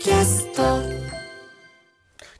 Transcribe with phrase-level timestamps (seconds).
[0.00, 0.62] キャスト。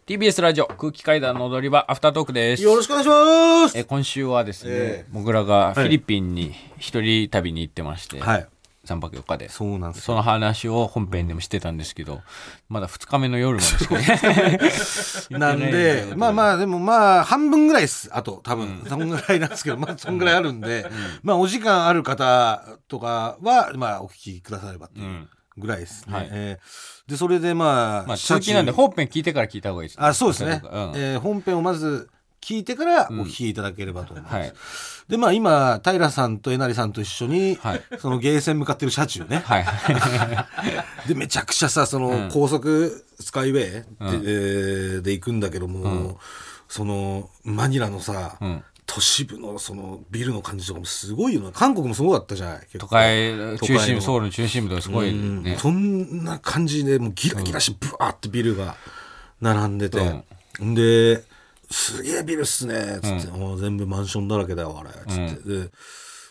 [0.07, 2.63] TBS ラジオ空気階段の踊り場アフタートークです。
[2.63, 3.79] よろしくお願いします。
[3.79, 5.11] え今週はですね、ええ。
[5.11, 8.49] 僕らがフィリピンに一人旅に行ってまして、はい。
[8.87, 9.51] 3泊4日で。
[9.51, 12.23] そうなんですその話を本編でもしてたんですけど
[12.71, 15.39] まだ2日目の夜なんですけどね。
[15.39, 18.09] なんでまあまあでもまあ半分ぐらいです。
[18.15, 20.87] あと多分、そんぐらいなんですけどまあそんぐらいあるんで、
[21.23, 25.29] まあお時間ある方とかはまあお聞きくださればっていううん
[25.61, 26.29] ぐらいですね、はい。
[26.31, 30.71] えーでそれでまあ、まあなんで本編聞いてから聞いた方がいいですあそうですね、うん。
[30.95, 32.09] えー本編をまず
[32.41, 34.53] 聞いてからお聞きいただければと思います、はい。
[35.09, 37.83] でまあ今平さんとえなりさんと一緒に、はい。
[37.99, 39.67] そのゲーセン向かってる車中ね、はい。
[41.09, 42.29] でめちゃくちゃさその、うん。
[42.31, 44.09] 高速スカイウェイで,、うん。
[44.09, 46.19] えーで行くんだけども、
[46.69, 51.53] そのマニラのさ、うん都市部のそのビルの感じとかもすごいよな。
[51.53, 52.67] 韓国もすごかったじゃない？
[52.77, 55.43] 都会中心ソウルの中心部とかすごいうん。
[55.45, 58.75] ねそんな感じでもうギラギラしてブワーってビルが
[59.41, 59.99] 並んでて、
[60.59, 61.25] で
[61.71, 62.99] すげえビルっすね。
[63.01, 64.91] つって、もう全部マンションだらけだよあれ。
[64.91, 65.71] つって、で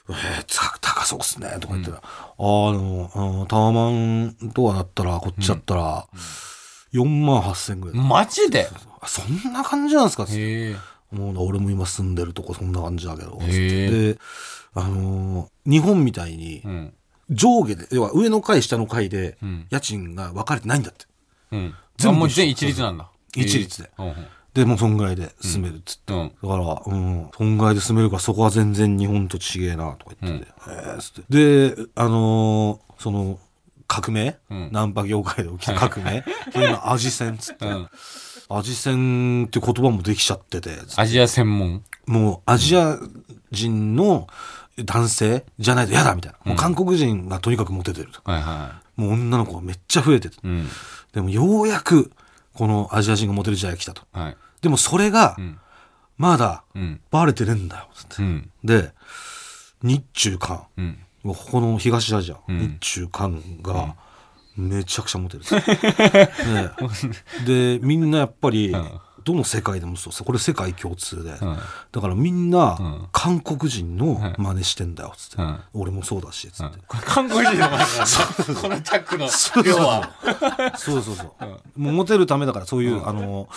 [0.09, 6.07] えー、た高そうっすねとか言ってたら、ああのタワマンとかだったらこっちだったら
[6.91, 8.67] 4万8000ぐらい、マジで？
[8.99, 10.25] あそんな感じなんですか？
[10.25, 10.33] つっ
[11.11, 13.37] もう俺も今住んでるとこそんな感じだけど。
[13.39, 14.17] で
[14.73, 16.93] あのー日本みたいにうん。
[17.31, 19.67] 上下で要は上の階下の階でん。
[19.69, 21.05] 家賃が分かれてないんだって、
[21.51, 21.75] うん。
[21.97, 23.09] 全部全一律なんだ。
[23.35, 23.89] 一律で。
[24.53, 26.29] でもうそんぐらいで住めるっつって、うん。
[26.29, 30.53] だから、うん、そんぐらいで住めるからそこは全然日本と違えなとか言ってて、へ
[30.93, 31.73] えっつって。
[31.75, 33.39] であのーその
[33.87, 34.69] 革命、うん。
[34.71, 36.23] ナンパ業界で起きた革命？
[36.51, 37.89] それ今味仙っつって、うん
[38.49, 40.71] 味仙って言葉もできちゃってて。
[40.95, 41.83] アジア専門？
[42.07, 42.97] もうアジア
[43.51, 44.27] 人の
[44.83, 50.67] 男性じゃないと嫌だみたいな、もう韓国人がとにかくモテてるとはいはもう女の子がめっちゃ増えてて、いうん。
[51.13, 52.11] でもようやく
[52.53, 54.01] このアジア人がモテる時代が来たと。
[54.11, 54.37] はい。
[54.61, 55.59] でもそれがん。
[56.17, 57.01] まだうん。
[57.11, 58.49] バレてねえんだよつって、うん。
[58.63, 58.91] で
[59.83, 60.63] 日中韓。
[60.77, 60.99] うん。
[61.23, 62.57] ここの東アジア、ん。
[62.57, 63.95] 日中韓が
[64.59, 65.43] めちゃくちゃモテる、
[67.45, 68.75] ででみんなやっぱり、ん
[69.23, 70.13] どの世界でもそう。
[70.13, 71.37] さこれ世界共通で、ん。
[71.91, 73.09] だからみんな、ん。
[73.11, 75.59] 韓国人の真似してんだよつって、うん。
[75.73, 77.85] 俺もそうだしつって、韓国人の前なんだ。
[78.61, 79.27] このチャックの
[79.63, 80.09] 量は。
[80.77, 83.49] そうそうそう、もうモテるためだからそういう、あの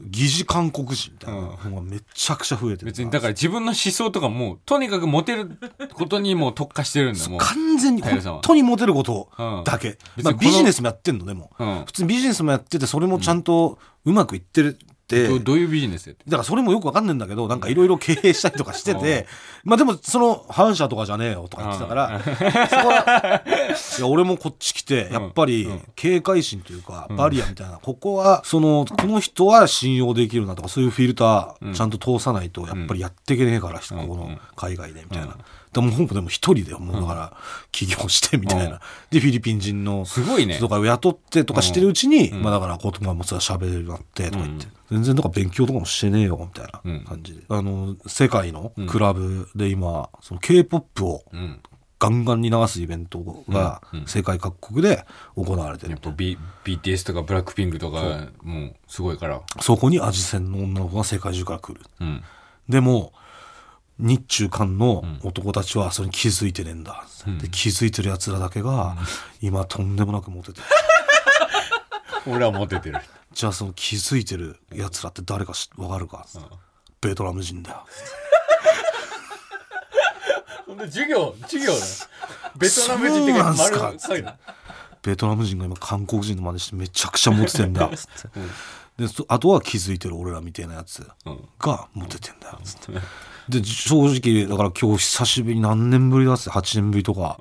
[0.00, 1.54] 疑似韓国人みたいな。
[1.68, 5.58] のがめちゃくちゃ増えてる別にだから自分の思想とかもうとにかくモテる
[5.94, 7.40] ことにもう特化してるんだもう。
[7.40, 9.64] 完全に本当にモテることうん。
[9.64, 11.84] だけ、まあ、ビジネスもやってんのでも、うん。
[11.86, 19.26] 普通にビジネスもやっててそれもちゃんとううまくいってるって、どどういうビジネスやってだからそれもよくわかんないんだけどなんかいろいろ経営したりとかしてて、
[19.62, 22.20] まあでもその反社とかじゃねえよとか言ってたから、
[22.68, 23.42] そこは
[23.98, 35.36] いや俺もこっち来てやっぱり警戒心というかバリアみたいな、ここはそのこの人は信用できるなとかそういうフィルターちゃんと通さないとやっぱりやっていけねえから、ここの海外でみたいな。
[35.74, 37.36] でもほぼでも一人でもうだから
[37.72, 38.80] 起業してみたいな、うん。
[39.10, 40.54] でフィリピン人のすごいね。
[40.54, 51.60] 人とかを雇ってとかしてるうちに、まあだから言葉もさ喋れるようになってとか言って、全然だから勉強とかもしてねえよみたいな感じで、あの世界のクラブで今その K-POP をうん。
[51.96, 55.06] ガンガンに流すイベントが世界各国で
[55.36, 59.40] 行われてるやっぱ、B、BTS とかブラックピンクとかもうすごいから。
[59.60, 61.80] そこにアジセンの女の子が世界中から来る。
[62.00, 62.22] うん。
[62.68, 63.14] でも
[63.98, 67.06] 日中韓の男たちはそれに気づいてねえんだ、
[67.40, 68.96] で気づいてるやつらだけが
[69.40, 70.66] 今とんでもなくモテてる。
[72.26, 72.98] 俺はモテてる
[73.34, 76.26] じゃあその気づいてるやつらって誰かし分かるか、
[77.00, 77.84] ベトナム人だよ。
[80.66, 81.84] ほんと授業授業だよ。
[82.56, 83.92] ベトナム人ってそうなんすか
[85.02, 87.90] ベトナム人が今韓国人の真似してめちゃくちゃモテてんだよ。
[87.94, 88.30] つっ
[88.96, 91.06] て、でそあとは気づいてる俺らみたいなやつ
[91.58, 92.58] がモテてんだよ。
[92.64, 92.92] つって、
[93.60, 97.38] で正直だから今日久しぶりに何年ぶりだっつって8年ぶりとか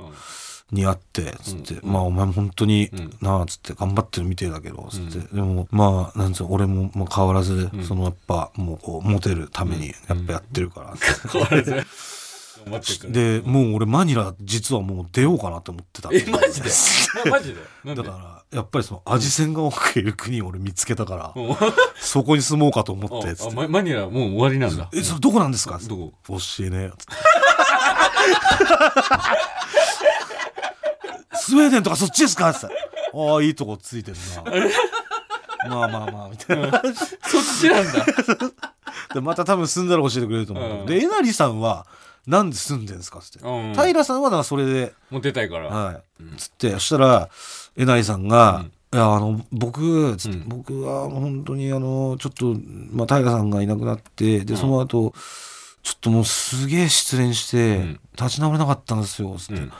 [0.73, 2.89] に会ってつって、まあお前も本当に
[3.21, 10.93] なあつって頑張ってるみてえだけどつって、でもまあなんつうの俺もまあ変わらず、そのやっぱもうこうモテるためにやっぱやってるから、
[11.31, 11.85] 変わらず。
[13.09, 16.09] でもう俺マニラ実はもう出ようかなと思ってた。
[16.13, 16.69] えマジで？
[17.25, 17.53] まマジ
[17.83, 17.93] で？
[17.95, 21.33] だからやっぱりそのアジセンが多くいる国を 俺見つけたから
[21.99, 23.51] そこに住もうかと思ってって。
[23.53, 24.89] ママニラもう終わりなんだ。
[24.93, 25.77] えそれどこなんですか？
[25.89, 26.13] どこ？
[26.25, 27.13] 教えねえよつって
[31.43, 32.49] スウェーデンとかそっちですか？
[32.49, 34.17] って言ったらああいいとこついてる
[35.65, 35.69] な。
[35.69, 36.71] まあまあまあみたいな。
[36.71, 36.91] そっ
[37.59, 38.05] ちなんだ。
[39.13, 40.85] でまた多分住んだら教えてくれると思う、うん。
[40.85, 41.85] でえなりさんは
[42.25, 43.19] なんで住んでんですか？
[43.19, 43.73] っつって、うん。
[43.73, 44.93] 平さんはだからそれで。
[45.09, 45.67] モテたいから。
[45.67, 46.03] はい。
[46.37, 47.29] つって、そしたら、
[47.75, 50.49] えなりさんが、いやあの僕つって、うん。
[50.49, 52.55] 僕は本当にあのちょっと、
[52.91, 55.13] まあ、平さんがいなくなってでその後、
[55.83, 57.99] ちょっともうすげえ失恋して、うん。
[58.17, 59.71] 立ち直れなかったんですよつって、うん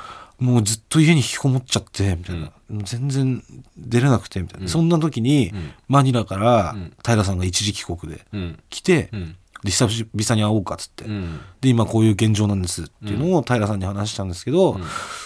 [0.43, 3.41] もうずっと家に引きこもっちゃってみたいな、全然
[3.77, 5.73] 出れなくてみたいな、そんな時に、ん。
[5.87, 6.91] マニラからん。
[7.01, 8.59] 平さんが一時帰国でうん。
[8.69, 9.37] 来て、うん。
[9.63, 11.39] で久々に会おうかっつって、うん。
[11.61, 14.77] で今こういう現状なんですっていうのを平さんに話したんですけど、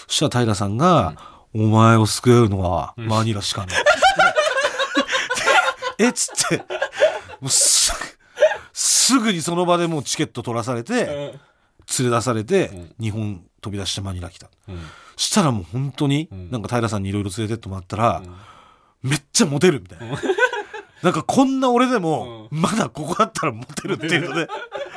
[0.06, 1.16] そしたら平さんが、
[1.52, 3.76] お前を救えるのはマニラしかない。
[5.98, 6.58] えっつって、
[7.40, 7.98] もうすぐ、
[8.72, 11.06] すぐにその場でもうチケット取らされて、
[11.98, 14.48] 連れ出されて、日本飛び出してマニラ来た。
[14.68, 14.78] うん
[15.18, 18.22] したらもう本当に、なんか平さんにいろいろ連れてってもらったら、
[19.02, 20.16] めっちゃモテるみたいな。
[21.02, 24.48] なんかこんな俺でも、まだここだったらモテるっていうので、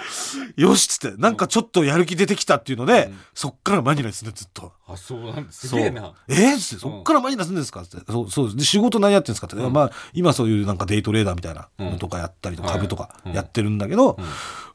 [0.56, 4.74] よしっつって、なんかちょっとやる気出てきたっていうので、そっからマニラに住んでずっと。
[4.88, 6.14] あそうなんですすげえな。
[6.28, 12.74] えー、っつって、そっからマニラ住んでんですかって、そう、そうで仕事何やってんですかって、まあ、今そういうなんかデイトレーダーみたいなのとかやったりとか、うん。
[12.76, 14.18] 株とかやってるんだけど、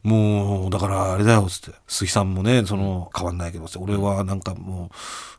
[0.02, 1.72] もう、だからあれだよ、つって。
[1.86, 4.90] 鈴木さんもね、その、変わんないけど、俺はなんかも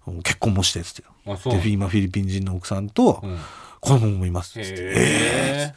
[0.06, 1.04] う、結婚もして、つって。
[1.26, 1.62] あそう。
[1.62, 3.40] で、今フィリピン人の奥さんと、ん
[3.80, 4.68] 子供もいます、つって。
[4.70, 5.74] え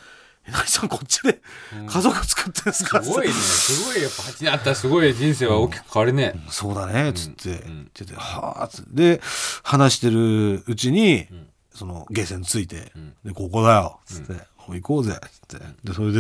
[0.47, 1.41] へー、何さんこっちで
[1.87, 4.03] 家族作ってんすかえすごいねすごい。
[4.03, 6.35] やっぱ8年あったらすごい人生は大きく変わるね。
[6.49, 7.61] そうだね、つって、ん。
[7.67, 8.91] 言ってて、はあ、つって。
[8.93, 9.21] で、
[9.63, 11.27] 話してるうちに、
[11.75, 12.93] その、ゲーセンついて、
[13.25, 15.19] で、ここだよ、つって、もう行こうぜ、
[15.49, 15.67] つって。
[15.85, 16.19] で、それで、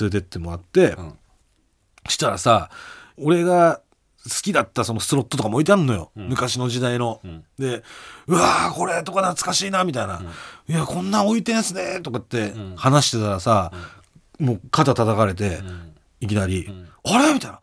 [0.00, 1.18] 連れてってもらって、ん。
[2.08, 2.70] したらさ、
[3.16, 3.81] 俺が好
[4.42, 7.20] きだったそのスロットとかも置いてあるのよ、昔の時代の。
[7.58, 7.82] で、
[8.26, 10.22] うわー、これとか懐かしいな、みたいな。
[10.68, 13.72] いや、こんなん置いてんすね、とかって話してたらさ、
[14.38, 15.60] もう肩叩かれて、
[16.20, 16.68] いきなり、
[17.04, 17.34] あれ？
[17.34, 17.60] みたいな。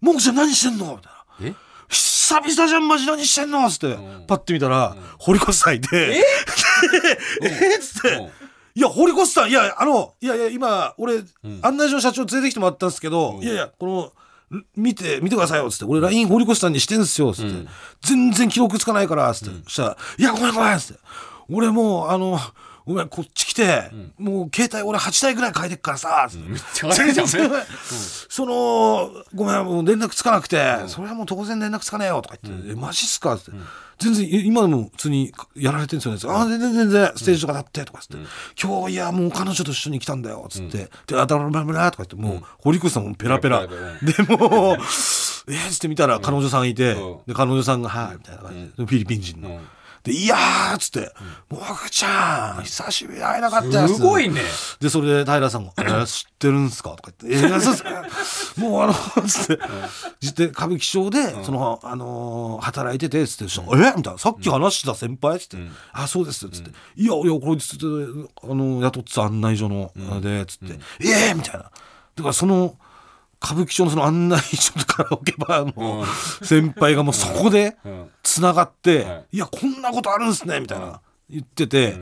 [0.00, 0.96] もぐちゃん何してんの？
[0.96, 1.12] みたい
[1.44, 1.48] な。
[1.50, 1.54] え？
[1.88, 3.70] 久々じゃんマジ何してんの？
[3.70, 3.96] つって、
[4.26, 6.22] パッて見たら、堀越さんいて、え？
[7.46, 7.76] え？
[7.76, 8.30] っつって、
[8.74, 11.16] いや、堀越さん、いや、あの、いやいや、今、俺、
[11.62, 14.10] 案内所の社長連れてきてもらったんですけど、いやいや、この、ん
[14.76, 17.68] 見て、見てくださいよ、つって、俺 LINE 堀越さんにしてんすよ、つって、
[18.02, 21.00] 全然記録つかないから、つって、そしたら、いや、ごめんごめん、つって、
[21.50, 22.38] 俺もう、あの、
[22.88, 26.48] ごめん、こっち来て、もう携帯俺8台ぐらい変えてっからさ、つって。
[26.48, 27.26] めっちゃ早いじゃん。
[27.26, 27.62] 全然
[28.30, 30.56] そのごめんもう連絡つかなくて、
[30.86, 33.50] それはもう当然連絡つかねえよとか言って「えマジっすか?」って、
[33.98, 38.16] 全然い今でも普通にやられてるんですよね「あ全然全然ステージとか立って」とかっつって、
[38.62, 43.74] 今日いやもう彼女と一緒に来たんだよ」っつって「であだらららら」とか言ってもう、堀越さんもペラペラ、で
[44.22, 44.78] もう
[45.50, 49.60] 「えーっつって見たら彼女さんいて、うんで彼女さんが「はい」みたいな感じで、フィリピン人の。
[50.04, 51.12] うんで、いやーっつって、
[51.50, 53.88] もぐちゃん、久しぶりに会えなかったよ。
[53.88, 54.40] すごいね。
[54.80, 56.90] で、それで平さんが、えー知ってるんすか？
[56.90, 57.76] とか言って、えー、そうっ
[58.24, 58.60] す。
[58.60, 58.94] もうあの、
[59.26, 59.58] つって、
[60.20, 63.92] 実際歌舞伎町で、その、あのー働いてて、つって、え？
[63.96, 65.38] みたいな、さっき話してた先輩？
[65.40, 65.56] つって、
[65.92, 67.76] あ、そうです、つって、いや、いや、こいつ、
[68.42, 71.60] あの、雇ってた案内所の、で、つって、ええみたいな。
[71.60, 71.68] だ
[72.22, 72.76] からその、
[73.42, 76.04] 歌舞伎町のその案内所のカラオケバーの
[76.42, 77.76] 先輩がもうそこでん。
[78.22, 79.36] つながって、はい。
[79.36, 81.00] いやこんなことあるんすねみたいな
[81.30, 81.96] 言ってて、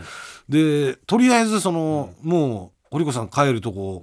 [0.49, 4.03] でとりあえずその、もう堀子さん帰るとこ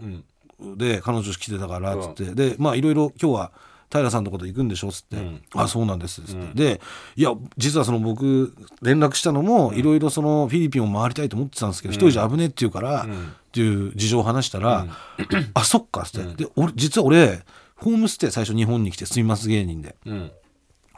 [0.77, 3.51] で彼女来てたからっつって、でまあいろいろ今日は
[3.91, 5.17] 平さんのとこと行くんでしょっつって
[5.53, 6.81] 「あそうなんです」っつって、で
[7.15, 13.05] いや実はその僕連絡したのもいろいろそのフィリピンを回りたいと思ってたんですけど、一人じゃ危ねえって言うから、
[13.53, 14.87] っていう事情を話したら
[15.53, 17.43] 「あそっか」っつって、で俺実は俺
[17.75, 19.95] ホームステイ最初日本に来て住みます芸人で。
[20.05, 20.31] うん。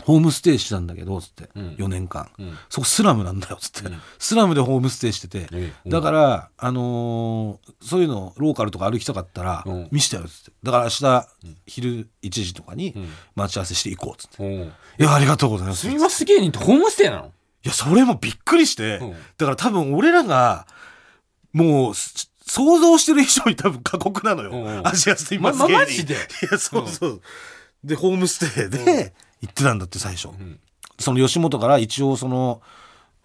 [0.04, 1.76] ホームステイしてたんだけどつって、ん。
[1.78, 2.58] 4年間、ん。
[2.70, 5.90] そこスラムなんだよつって、スラムでホームステイしてて、ええ。
[5.90, 9.88] だから、あのーそういうのローカルとか歩きたかったら、うん。
[9.92, 10.52] 見してよっつって。
[10.64, 11.28] だから明日、
[11.66, 12.94] 昼1時とかに
[13.36, 14.66] 待ち合わせして行こうっつって、
[15.00, 15.88] いやありがとうございます。
[15.88, 17.26] 住みます芸人ってホームステイなの？
[17.64, 19.12] いやそれもびっくりして、うん。
[19.12, 20.68] だから多分俺らが
[21.54, 24.88] もうす想像してる以上に多分過酷なのよ、うんうん。
[24.88, 26.14] アジアスイマスま芸人、まマジで？
[26.14, 26.18] い
[26.52, 27.22] やそうそう、
[27.84, 30.30] でホームステイで行ってたんだって最初、
[31.00, 32.62] その吉本から一応その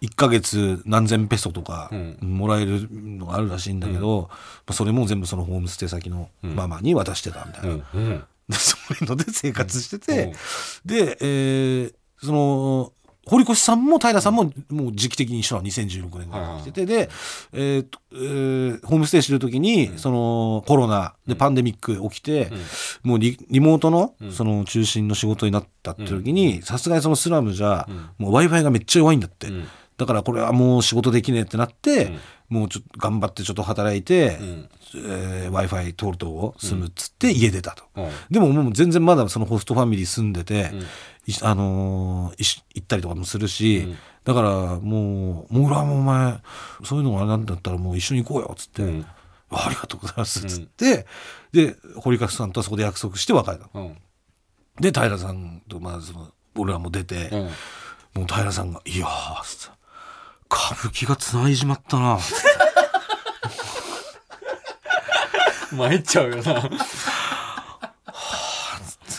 [0.01, 2.17] 1ヶ月何千ペソとかうん。
[2.21, 4.37] もらえるのがあるらしいんだけど、ま
[4.67, 8.23] あそれも全部そのホームステイ先のママに渡してたみたいな、うん。
[8.51, 10.33] そういうので生活してて、うん。
[10.85, 12.93] で、えーその
[13.31, 17.09] 堀越さんも平さんももう時期的に一緒なの2016年ぐらいに来てて、で、
[17.53, 22.51] えーとえーホームステイしてる時に、そのコロナでパンデミック起きて、
[23.03, 29.63] もうリリモートのその中心の仕事になったって時にさすがにそのスラムじゃ、もう w i f i がめっちゃ弱いんだって、ん
[30.01, 32.11] だからこれはもう仕事できねえってなって、
[32.49, 34.69] もうちょっと頑張ってちょっと働いて、ん。
[34.95, 37.83] え w i f i 通るとこ住むっつって家出たと。
[37.95, 38.09] うん。
[38.31, 40.71] でももう全然まだそのホストファミリー住んでて、
[41.27, 46.39] いあのー行ったりとかもするし、だからもう「もう俺はもうお前
[46.83, 49.05] そういうのがなんだったらもう一緒に行こうよ」っつって「うん。
[49.51, 51.05] ありがとうございます」っつって、
[51.51, 53.85] で堀川さんとはそこで約束して別れたの。
[53.85, 53.97] うん。
[54.81, 57.41] で平さんとまあその俺らも出て、うん。
[58.13, 59.75] もう平さんが「いやー」つって
[60.51, 62.19] 「歌舞伎がつないじまったな」
[65.71, 66.69] 参っちゃうよな。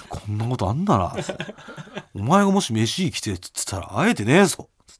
[0.09, 1.55] こんなことあんだな」つって
[2.15, 4.97] 「お前がもし飯来て」っつったら「会えてねえぞ」つっ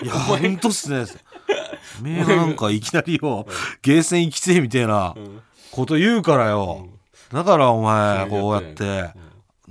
[0.00, 1.06] て「いやほんとっすね」
[2.00, 3.46] めえがなんかいきなりよ
[3.82, 5.14] ゲーセン行きてえみたいな
[5.70, 6.88] こと言うからよ。
[7.32, 9.12] だからお前こうやって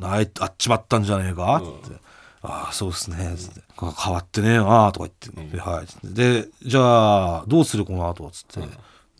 [0.01, 2.01] あっちまったんじゃねえかつって
[2.43, 8.59] 「ああそうっすね」つって「変わってねえな」とか言って「ではい」でじゃあどうするこの後つって、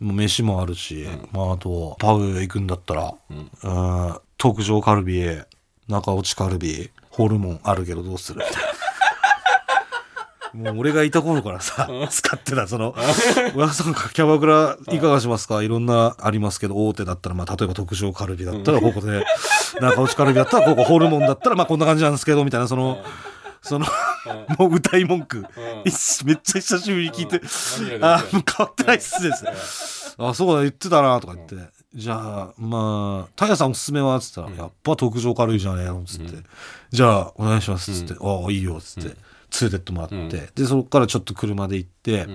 [0.00, 3.50] もう飯もあるし、まあ、あとパブ行くんだったら、うん、
[4.36, 5.22] 特上カルビ
[5.88, 8.42] 中落ちカルビホルモンあるけどどうする？
[10.54, 12.94] もう俺がいた頃からさ、使ってた、その、
[13.56, 15.62] 親さんがキャバクラいかがしますか？
[15.62, 19.24] いろんなありますけど、大手だったら、まあ、例えば特上カルビだったらここで、
[19.80, 23.02] 中落ちカルビだったらここホルモンだったら、まあ、こんな感じなんですけど、みたいな、その、
[23.62, 23.86] その、
[24.58, 25.44] もう歌い文句、
[26.24, 27.40] めっちゃ久しぶりに聞いて、
[28.00, 30.14] あ、もう変わってないっすです。
[30.18, 31.56] あ、そうだ、言ってたな、とか言って。
[31.94, 36.04] じゃあ、まあ、タヤさんおすすめはつったら、やっぱ特上カルビじゃねえの？
[36.04, 36.36] つって。
[36.90, 38.14] じゃあ、お願いします、つって。
[38.20, 39.16] ああ、いいよ、つって。
[39.60, 40.50] 連れてってもらって。
[40.54, 42.26] で、そこからちょっと車で行って、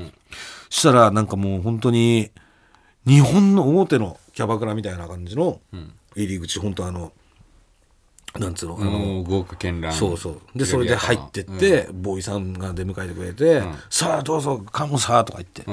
[0.69, 2.31] したら、なんかもう本当に、
[3.05, 5.61] 日本の大手のキャバクラみたいな感じの
[6.15, 7.11] 入り口、本当あの、
[8.37, 10.41] なんつうの、あの、豪華絢爛そうそう。
[10.55, 15.65] で、それで入ってって、ボーイさんが出迎えてくれて、さあ、どうぞ、 Come on, sir とか言って、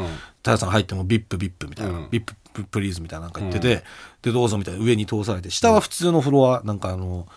[0.42, 2.08] タヤさん入ってもビップビップみたいな、うん。
[2.10, 3.84] VIP please みたいななんか言ってて、
[4.22, 7.28] で、どうぞみたいな上に通されて、下は普通のフロア、なんかあの、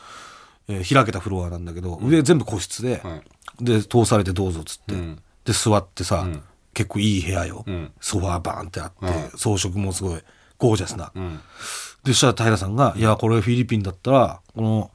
[0.70, 3.22] えー開けたフロアなんだけど、上全部個室で、はい
[3.62, 5.16] で、通されてどうぞっつって、ん。
[5.46, 6.44] で、座ってさ、ん。
[6.74, 7.66] 結構いい部屋よ。
[7.70, 7.92] ん。
[8.00, 9.38] ソファーバーンってあって、うん。
[9.38, 10.22] 装飾もすごい
[10.58, 11.12] ゴージャスな。
[11.16, 11.40] うん。
[12.04, 14.92] で、そしたら平さんが、いや、これフィリピンだったら、この、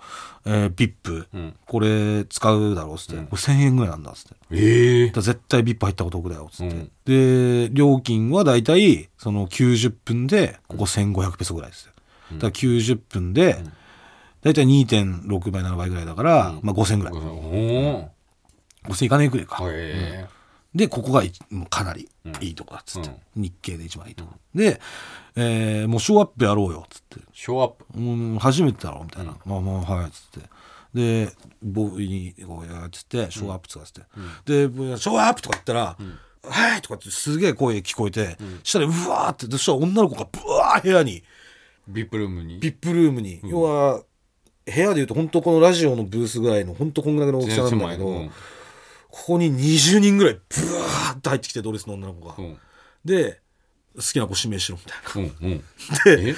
[0.46, 1.54] えー、ビップ、ん。
[1.66, 4.34] これ使うだろうっつって、これ1000円ぐらいなんだっつって。
[4.50, 6.68] ええだ絶対ビップ入ったこと得だよっつっ
[7.04, 7.66] て。
[7.66, 11.92] で、料金はだいたい、その90分で、ここ1500ペソぐらいですよ。
[12.32, 13.62] だから90分で、
[14.42, 18.10] だいたい2.6倍、7倍ぐらいだから、まあ5000ぐらい。
[18.88, 19.58] おお5000いかねえくらいか。
[19.62, 20.26] え。
[20.74, 22.08] で、ここがいもうかなり
[22.40, 23.10] いいとこだっつって。
[23.36, 24.34] 日系で一番いいとこ。
[24.54, 24.80] で、
[25.36, 27.20] えーもうショーアップやろうよっつって。
[27.32, 27.98] ショーアップ。
[27.98, 30.48] もう初めてだろみたいな、まあまあはいっつって。
[30.94, 33.92] でボーイにこうやっつってショーアップとかっつっ
[34.44, 35.96] て、でショーアップとか言ったら
[36.48, 41.24] 「はい!」とかってすげえ声聞こえて、したらうわーってそしたら女の子がブワー部屋に
[41.88, 42.58] ビップルームに。
[42.60, 44.02] ビップルームに、要は
[44.66, 48.30] 部屋でいうと本当このラジオのブースぐらいの本当こんぐらいの大きさなんだけど、うん
[49.14, 50.40] ここに20人ぐらいブ
[50.74, 52.58] ワーって入ってきてドレスの女の子が、うん。
[53.04, 53.40] で
[53.94, 55.30] 好きな子指名しろみたいな。
[55.40, 55.58] うん うん。
[56.04, 56.36] でえうん。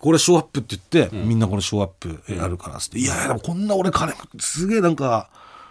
[0.00, 5.30] これショーアップって言って、みんなこれショーアップやるからっつって、いやいや、でもこんな俺金、すげえなんか、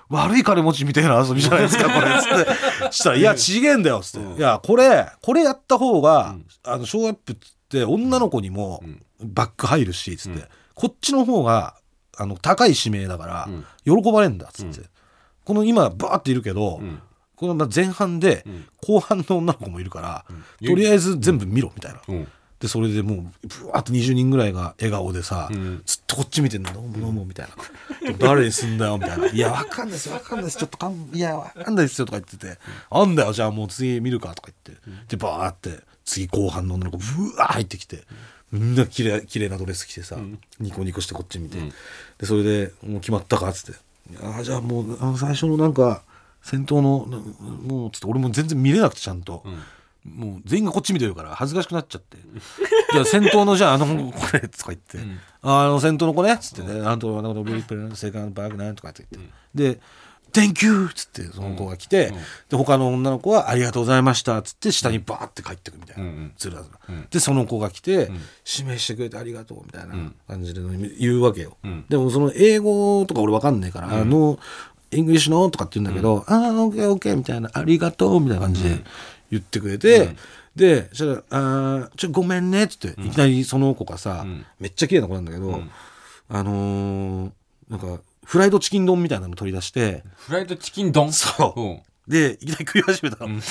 [0.10, 2.08] 悪い金持ちみたいな遊びじゃないですか、これ。
[2.22, 2.92] つって。
[2.92, 4.40] したら、いや、ちげえんだよ、つって。
[4.40, 7.36] いや、これ、これやった方が、あの、ショーアップっ
[7.70, 8.84] て女の子にも
[9.22, 10.48] バック入るし、つって。
[10.76, 11.76] こっちの方が、
[12.18, 13.50] あの、高い指名だから、
[13.86, 14.93] 喜ばれんだ、つって。
[15.46, 16.82] この今、バーっているけど、
[17.36, 18.46] このまあ前半で、
[18.86, 20.26] 後半の女の子もいるから、
[20.66, 22.02] とりあえず全部見ろ、みたいな。
[22.08, 22.28] うん。
[22.64, 25.82] でそれでもうブワーって20人ぐらいが笑顔でさ、ん。
[25.86, 27.48] ずっとこっち見てんの「どうもどうも」みたい
[28.06, 30.60] な「誰にすんだよ」みたいな「いやわかんないですわかんないです。
[30.60, 32.58] ちょっとかんいやわかんないですよ」とか言ってて
[32.90, 34.82] 「あんだよじゃあもう次見るか」とか言って。
[35.10, 38.06] でバーって次後半の女の子ブワー入ってきて
[38.54, 40.18] みんな綺麗綺麗なドレス着てさ、
[40.60, 41.58] ニコニコしてこっち見て、
[42.20, 43.80] でそれで「もう決まったか」っつって
[44.22, 46.04] 「あじゃあもうあの最初のなんか
[46.42, 49.44] 先頭のなもう」つって俺も全然見れなくてちゃんと。
[50.04, 52.18] もう全員がこっち見てるから恥ずかしくなっちゃって。
[52.92, 55.00] じゃあ先頭のじゃああのこれとか言って、
[55.42, 59.06] あの先頭の子ねっつってね、あとなんかビリプレセカンドバーグなんとかって。
[59.10, 59.80] 言って、で、
[60.34, 60.88] Thank you!
[60.88, 62.12] っつってその子が来て、
[62.50, 66.10] で他の女の子はありがとうございましたっつって下にバーって帰ってくみたいな、うん。
[66.10, 68.10] うんずらずら、でその子が来て、
[68.58, 70.62] 指名してくれてありがとうみたいな感じで
[71.00, 74.40] 言うわけよ、でもその英語とか俺わかんないから、あの
[74.92, 75.50] English の？
[75.50, 78.84] とかって言うんだけど、ああ、オッケーオッケーみたいな、ありがとうみたいな感じで
[79.32, 80.16] 言ってくれて、
[80.56, 84.24] で、そしたら、あーちょ、ごめんねっつって、いきなりその子がさ、
[84.60, 85.64] めっちゃ綺麗な子なんだけど、
[86.30, 87.32] あのー
[87.70, 91.12] なんか、フライドチキン丼みたいなの取り出して、フライドチキン丼？
[91.14, 91.62] そう。
[91.62, 91.82] うん。
[92.08, 93.40] で、いきなり食い始めたの。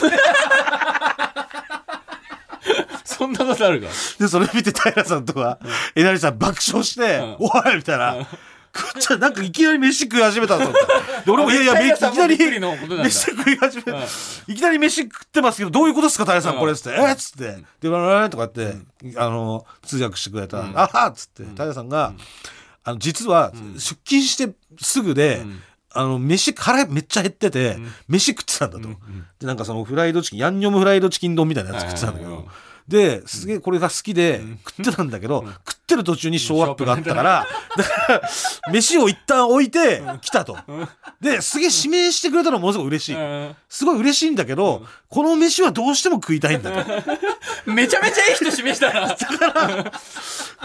[3.04, 3.88] そんなことあるか
[4.18, 5.58] で、それ見て平さんとか、
[5.94, 8.26] えなりさん爆笑して、おいみたいな。
[8.74, 10.78] 食っちゃなんかいきなり飯食い始めたと思って
[11.26, 13.04] で俺もいやいやめいきなりびっくりのことなんだ。
[13.04, 14.02] 飯食い始めうん。
[14.46, 18.74] いきなり飯食ってますけどどういうことですか平さうんんこれっつって「えっ?」つって「でわらわらとかって
[19.16, 22.14] あの通訳してくれたら「あはっつって平さんが
[22.84, 25.60] あの実は出勤してすぐでん。
[25.94, 27.76] あの飯腹めっちゃ減ってて
[28.08, 28.88] 飯食ってたんだと。
[28.88, 28.96] ん
[29.38, 32.48] でなんかそのフライドチキンヤンニョムフライドチキン丼みたいなやつ食ってたんだけど。
[32.88, 37.46] ですげえこれが好きで食ってたんだけど食ってる途中にショーアップがあったから
[37.76, 38.22] だから
[38.72, 40.56] 飯を一旦置いて来たと。
[41.20, 43.14] ですげえ指名してくれたのものすごく嬉しい。
[43.14, 43.56] うん。
[43.68, 46.90] すごい嬉しいんだけど、この飯はどうしても食いたいんだと。
[47.70, 49.16] めちゃめちゃいい人示したな。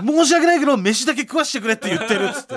[0.03, 2.55] 申し訳ないけど、飯だけ食わしてくれって言ってるっつって。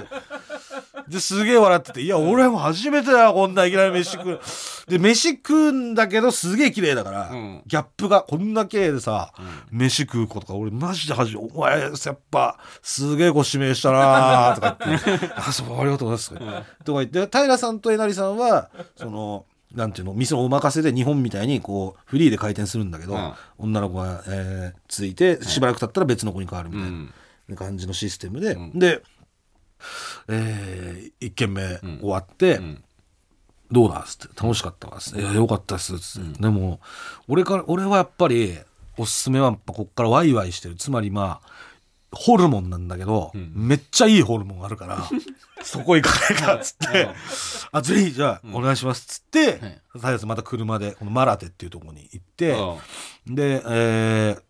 [1.08, 4.40] で、すげえ笑ってて、いや、俺も初めてだよ、こんないきなり飯食う。
[4.88, 7.62] で、飯食うんだけど、すげえ綺麗だから、うん。
[7.66, 9.32] ギャップがこんな綺麗でさ、
[9.72, 16.74] 飯食う子とか、俺マジで初めて、お前、やっぱ、すげえご指名したなーとか言って、あ、そう、ありがとうございます。
[16.84, 23.32] とか言って、平さんとえなりさんは、その、なんていうの店のお任せで日本みたいにこうフリーで回転するんだけど、うん。
[23.58, 26.92] 女の子が、えーついてしばらく経ったら別の子に変わるみたい
[27.48, 29.02] な感じのシステムで、で、
[30.28, 32.82] え1軒目終わって、ん。
[33.70, 36.80] どうだっつって楽しかったわっつって、いやよかったっすっつって、でも
[37.28, 38.58] 俺から俺はやっぱり
[38.98, 40.74] おすすめはやっぱこっからワイワイしてる。
[40.74, 41.48] つまりまあ
[42.12, 45.08] ホルモンなんだけど、めっちゃいいホルモンあるから
[45.62, 47.08] そこ行かないかっつって
[47.70, 52.56] 「あぜひじゃあお願いします」っつって平さんまた車でこのマラテっていうところに行って、
[53.26, 54.42] で、えー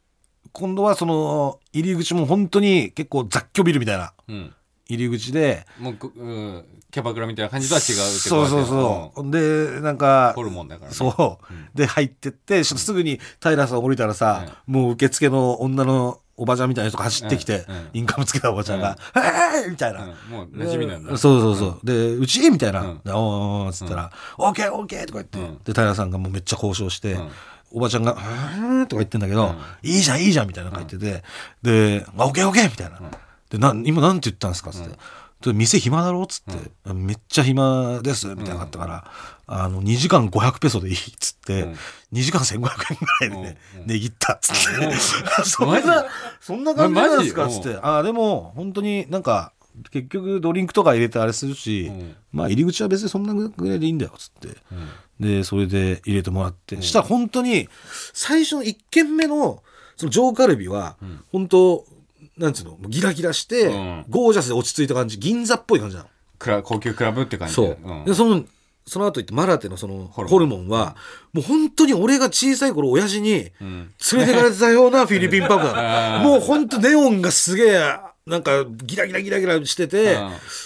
[0.52, 4.52] 今度はその入り口も本当に結構雑居ビルみたいなうん。
[4.88, 10.96] 入り口でもうこうんキャバクラみたいな感じとは違うそうそうそう、でなんかホルモンだからね。
[10.96, 17.88] そう、で入ってってすぐに平さん降りたらさ、もう受付の女のおばちゃんみたいな人が走ってきて、うんうん。
[17.92, 20.08] インカムつけたおばちゃんが「えーい!」みたいな、うん。
[20.30, 21.16] もう馴染みなんだ。
[21.18, 23.00] そうそうそう、で「うち?」みたいな「うん。
[23.04, 25.58] でおーおーっつったら「オッケーオッケー」とか言って、うん。
[25.62, 27.30] で平さんがもうめっちゃ交渉して、ん。
[27.72, 31.22] おばちゃんが「うーん」とか言ってんだけど「いいじゃんいいじゃん」みたいなの書いてて、
[31.62, 32.98] で「あオッケーオッケー」みたいな
[33.50, 34.96] 「でな今なんて言ったんですか?」っつって。
[35.42, 36.22] で店暇だろ？
[36.22, 39.10] っつって、めっちゃ暇ですみたいなのがあったから、
[39.46, 41.72] あの2時間500ペソでいいっつって、うん。
[42.12, 42.66] 2時間1500円ぐ
[43.20, 44.92] らいでね、値切ったっつって、うん
[45.44, 46.06] そんな
[46.40, 47.78] そんな感じなんですかっつって。
[47.82, 49.52] あでも本当になんか
[49.90, 52.16] 結局ドリンクとか入れてあれするし、うん。
[52.32, 54.60] まあ入り口は別にそんなぐらいでいいんだよっつって、
[55.18, 57.68] でそれで入れてもらって、したら本当に
[58.12, 59.62] 最初の1軒目の
[59.96, 60.96] その上カルビは、
[61.32, 61.86] 本当
[62.40, 62.78] なんつうの？
[62.88, 64.04] ギラギラして、うん。
[64.08, 65.18] ゴージャスで落ち着いた感じ。
[65.18, 66.08] 銀座っぽい感じなの。
[66.38, 68.04] クラ高級クラブって感じそう、ん。
[68.06, 68.44] でその
[68.86, 70.68] その後言ってマラテのそのホルモン。
[70.68, 70.96] は、
[71.34, 73.50] もう本当に俺が小さい頃親父にん。
[73.60, 76.24] 連れてかれてたような フィリピンパブなの。
[76.30, 80.16] もう本当ネオンがすげえなんかギラギラギラギラしてて、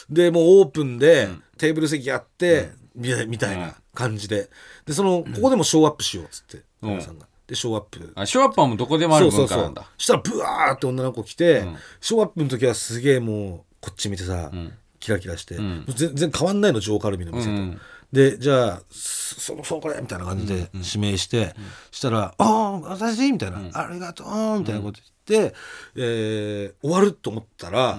[0.09, 4.49] でもうオープンで、テーブル席あって、みたいな感じで。
[4.87, 6.91] でそのここでもショーアップしようっつって、うん。
[6.91, 9.59] 皆さんがでショーアップあショーアッパーもどこでもあるそうそうそう。
[9.59, 9.91] 文化なんだ。
[9.99, 11.77] したらブワーって女の子来て、ん。
[12.01, 14.51] ショーアップの時はすげえもうこっち見てさ、
[14.99, 15.85] キラキラして、ん。
[15.89, 17.81] 全然変わんないの上カルビの店と、うん
[18.13, 21.53] でじゃあそそのそうこれみたいな感じで指名して、
[21.91, 24.29] したら「ああ私?」みたいな、ありがとう」
[24.61, 25.55] みたいなこと言って、
[25.97, 27.99] えー終わると思ったら、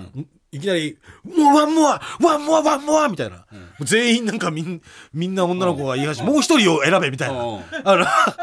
[0.55, 3.45] いきなり「もう one more one more one more」みたいな、
[3.81, 4.81] 全員なんかみん
[5.13, 7.61] みんな女の子が言い始めもう一人を選べみたいな、うん。
[7.83, 7.95] あ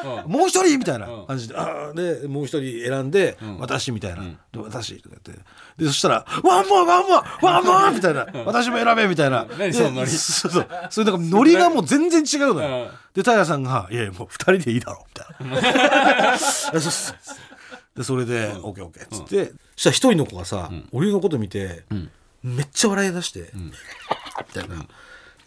[0.05, 1.27] のもう一人みたいなうん。
[1.27, 5.43] 感じで、あーでもう一人選んで、私みたいな、で私とか言って。
[5.79, 9.47] でそしたら「one more one more one more」みたいな、私も選べみたいな。
[9.59, 10.11] 何そのノリ。
[10.11, 10.69] でそうそう。
[10.91, 12.89] それだからノリがもう全然違うのよ、うん。
[13.15, 15.05] で平さんが「いやいやもう二人でいいだろ」
[15.41, 16.37] みたいな。
[16.39, 17.17] そうそう
[17.97, 21.85] でそれで「オッケーオッケー」っつって、そしたら一人の子がさ、俺のこと見て、
[22.43, 23.73] めっちゃ笑い出して、み
[24.53, 24.87] たいな。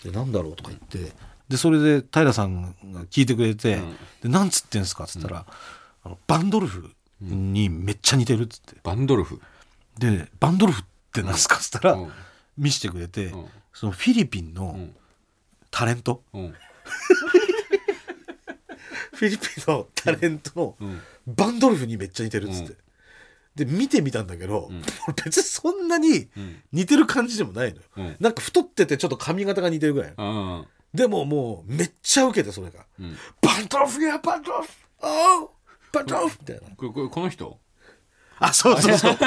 [0.03, 1.13] でなんだろうとか言って。
[1.47, 3.79] でそれで平さんが聞いてくれて
[4.23, 5.45] 「でなんつってんすか?」っつったら、
[6.03, 8.77] あのバンドルフにめっちゃ似てるっつって。
[8.83, 9.39] バンドルフ？
[9.97, 12.11] でバンドルフってなんすかっつったら、うん。
[12.57, 13.45] 見せてくれて、ん。
[13.73, 14.95] そのフィリピンのん。
[15.71, 16.53] タレント、うん。
[19.13, 22.75] フィリピンのタレントのんバンドルフにめっちゃ似てるっつって、
[23.55, 24.69] で見てみたんだけど、
[25.07, 26.27] 俺 別にそんなに
[26.71, 28.15] 似てる感じでもないのよ、うん。
[28.19, 33.15] なんか太っててちょっと髪型が似てるぐらいうんでももうめっちゃウケてそれが、ん。
[33.41, 34.69] バンドルフやバンドルフ
[35.01, 35.49] おう
[35.91, 36.61] バンドルフみたいな。
[36.75, 37.59] こここの人？
[38.39, 39.17] あそうそうそう。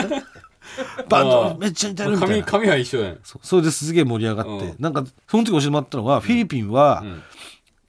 [1.08, 2.44] バンドめっちゃ似てるみたいな。
[2.44, 4.76] 髪髪は一緒だよそうそれですげえ盛り上がって、うん。
[4.78, 7.22] なんかその時教えてもらったのは、フィリピンはん。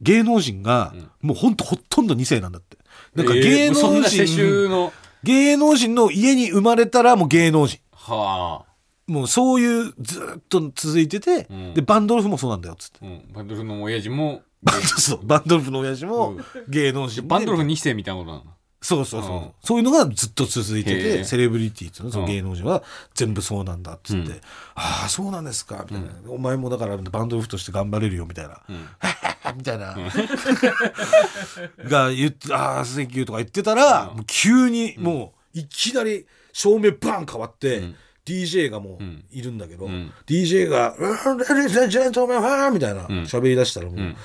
[0.01, 2.77] 芸能人がもうほんとほとんど2世なんだって
[3.15, 4.91] なんかえー芸能人、
[5.23, 7.79] 芸能人の家に生まれたらもう芸能人。
[7.91, 8.69] はあ。
[9.07, 11.73] もうそういうずっと続いてて、うん。
[11.73, 12.99] でバンドルフもそうなんだよっつって。
[13.01, 16.43] うん、バンドルフの親父もバンドそうバンドルフの親父もうん。
[16.69, 17.27] 芸能人で。
[17.27, 18.43] バンドルフ2世みたいなことなの
[18.81, 19.51] そうそうそう、うん。
[19.61, 22.31] そういうのがずっと続いててセレブリティっていうのそのうん。
[22.31, 24.41] 芸能人は全部そうなんだっつって、うん。
[24.75, 28.87] ああそうなんですかみたいな、お前もだからバンドルフとして頑張れるよみたいな、うん。
[29.57, 29.97] みたいな、
[31.89, 37.95] が言って「ああセンキュー」とか言ってたら、もう急にもういきなり照明バン変わって、うん。
[38.25, 39.25] DJ がもううん。
[39.31, 40.11] いるんだけど、うん。
[40.27, 43.23] DJ が「うん Ladies and gentlemen ファーみたいなうん。
[43.23, 44.15] 喋り出したらもう、ん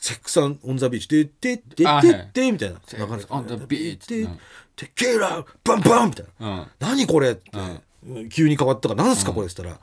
[0.00, 1.08] Sex on the beach。
[1.08, 2.80] でででででみたいな。
[2.90, 4.38] 流れ Sex on the beach でうん
[4.74, 7.50] テキーラバンバンみたいなうん何これって、
[8.30, 9.78] 急に変わったから何すかこれって言った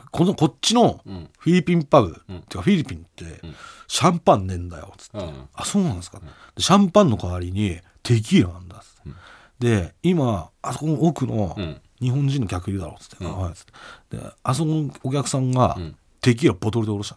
[0.00, 2.14] ら、このこっちのうんフィリピンパブ、ん
[2.48, 3.42] てかフィリピンって
[3.86, 6.18] シャンパンねえんだよつって、うんあそうなんですか、
[6.56, 9.12] でシャンパンの代わりにテキーラなんだっつっ
[9.60, 13.64] て、で今あそこの奥のうん日本人の客いるだろうっつって、つっ
[14.10, 17.16] てであそこのお客さんがうんテキーラボトルでおろした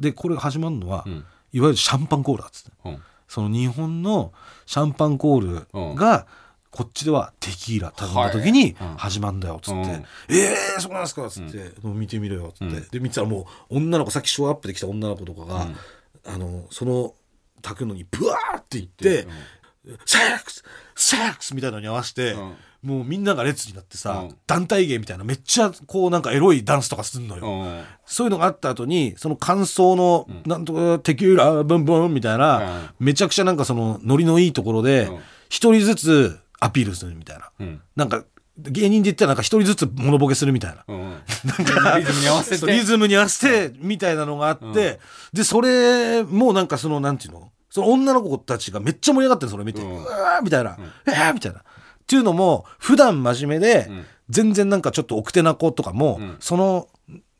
[0.00, 2.70] でこれが始まるのは、うんいわゆるシャンパンコールだっつって。
[2.84, 3.02] うん。
[3.28, 4.32] その日本の
[4.66, 6.26] シャンパンコールが
[6.70, 9.88] こっちではテキーラ頼んだ時に始まんだよっつって「うん。
[9.88, 12.88] ええー、そうなんですか」っつって、見てみろよ」っつって、うん。
[12.88, 15.68] で見てたらもう女の子さっきショーアップで来た女の子とかが、
[16.26, 17.14] あのその
[17.62, 19.26] 炊くのにブワーっていって
[20.06, 20.64] 「セックス
[20.96, 22.54] セックス!」みたいなのに合わせて、うん。
[22.84, 24.36] もうみんなが列になってさ、うん。
[24.46, 27.46] 団体芸みたいなめっちゃこうなんかエロいダンスとかすんのよ。
[27.46, 27.82] うん。
[28.04, 35.18] そういうのがあった後に、その感想の、なんとか、テキューラ、ブンブンみたいな、めちゃくちゃなんかその、ノリのいいところでうん、
[35.48, 37.50] 一人ずつアピールするみたいな。
[37.58, 37.80] うん。
[37.96, 38.24] なんか、
[38.58, 40.84] 芸人で言ったらなんか一人ずつモノボケするみたいな。
[40.86, 41.14] うん。
[41.98, 45.00] リズムに合わせそうリてズムに合わせて、みたいなのがあって、
[45.32, 47.50] で、それもなんかその、なんていうの？
[47.74, 51.58] その女の子たちがめっちゃ盛り上がってるそれ見て、ううんわーみたいな、えーみたいな。
[51.58, 51.62] っ
[52.06, 54.06] ていうのも、普段真面目で、ん。
[54.30, 56.36] 全然なんかちょっと奥手な子とかも、ん。
[56.38, 56.86] その、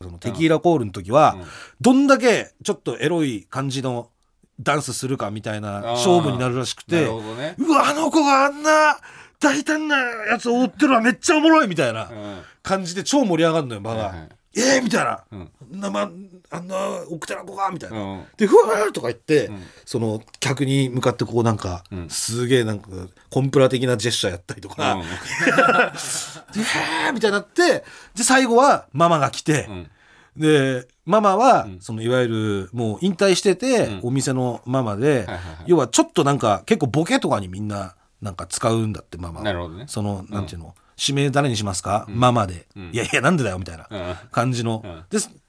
[0.02, 1.44] そのテキーラコールの時は、うん。
[1.80, 4.10] どんだけちょっとエロい感じの
[4.58, 7.54] ダンスするかみたいな勝負になるらしくなて、ね。
[7.56, 8.98] うわ、あの子があんな
[9.38, 12.40] 大胆なやつを追ってるのはめっちゃおもろいみたいなうん。
[12.64, 14.02] 感じで超盛り上がるのよ、場が。
[14.08, 14.28] はいはい。
[14.56, 15.24] えー、みたいな。
[15.30, 15.80] うん。
[15.80, 16.10] なま
[16.54, 16.76] あんな
[17.10, 17.98] 奥手な子がみたいな。
[17.98, 18.24] うん。
[18.36, 19.62] で、ふわーとか言って、ん。
[19.84, 22.08] その客に向かってこうなんか、うん。
[22.08, 22.88] すげえなんか
[23.30, 25.02] コンプラ的なジェスチャーやったりとか、うん。
[26.54, 29.90] で、へーみたいになって、で、最後はママが来て、うん。
[30.36, 31.78] で、ママは、ん。
[31.80, 34.00] そのいわゆるもう引退してて、うん。
[34.04, 35.26] お店のママで、
[35.66, 39.42] 要はちょっとなんか結構ボケとかにみんななんか使うんだってママ。
[39.42, 39.84] なるほどね。
[39.88, 42.90] そのなんていうの、指名誰にしますか、ママで、ん。
[42.92, 44.14] いやいやなんでだよみたいなうん。
[44.30, 44.82] 感じの、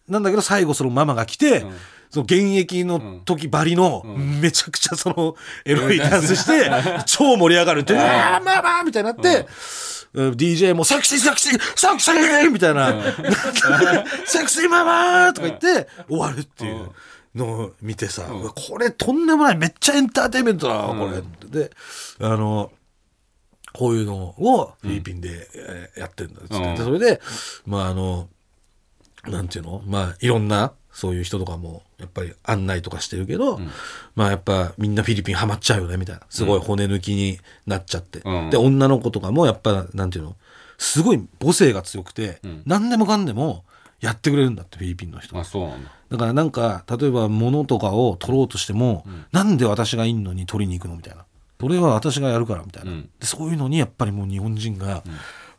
[0.07, 1.73] なんだけど最後そのママが来て、ん。
[2.09, 6.71] その現役の時ばりの、めちゃくちゃその エロいダンスして、
[7.05, 9.45] 超盛り上がるって、うわーママみたいになって、
[10.13, 10.31] うん。
[10.31, 12.93] DJ もセクシーセクシーセクシーみたいな、
[14.25, 16.91] セクシーママとか言って終わるっていう
[17.35, 21.49] のを見てさ、うわこれとんでもないめっちゃエンターテインメントだな、これ。
[21.49, 21.71] で、
[22.21, 22.71] あの、
[23.73, 27.19] こういうのをフィリピンで、えーやってるんだっつって、それで、
[27.65, 28.29] まああの、
[29.27, 29.81] なんていうの？
[29.85, 33.59] まあいろんなそういう人とかもやっぱり案内とかしてるけど、
[34.15, 36.21] まあやっぱみんなフィリピンハマっちゃうよねみたいな。
[36.29, 38.49] すごい骨抜きになっちゃって、うん。
[38.49, 40.35] で女の子とかもやっぱなんていうの？
[40.77, 42.61] すごい母性が強くて、ん。
[42.65, 43.65] 何でもかんでも
[44.01, 45.37] やってくれるんだってフィリピンの人。
[45.37, 45.91] あそうなんだ。
[46.11, 50.95] だからなんか例えば物とかを取ろうとしても、なんで私がいんのに取りに行くの？
[50.95, 51.25] みたいな。
[51.59, 53.09] それは私がやるからみたいな、うん。
[53.19, 55.03] でそういうのにやっぱりもう日本人が、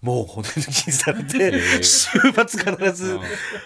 [0.02, 2.11] もう骨抜きにされて、週
[2.46, 3.18] 末必ず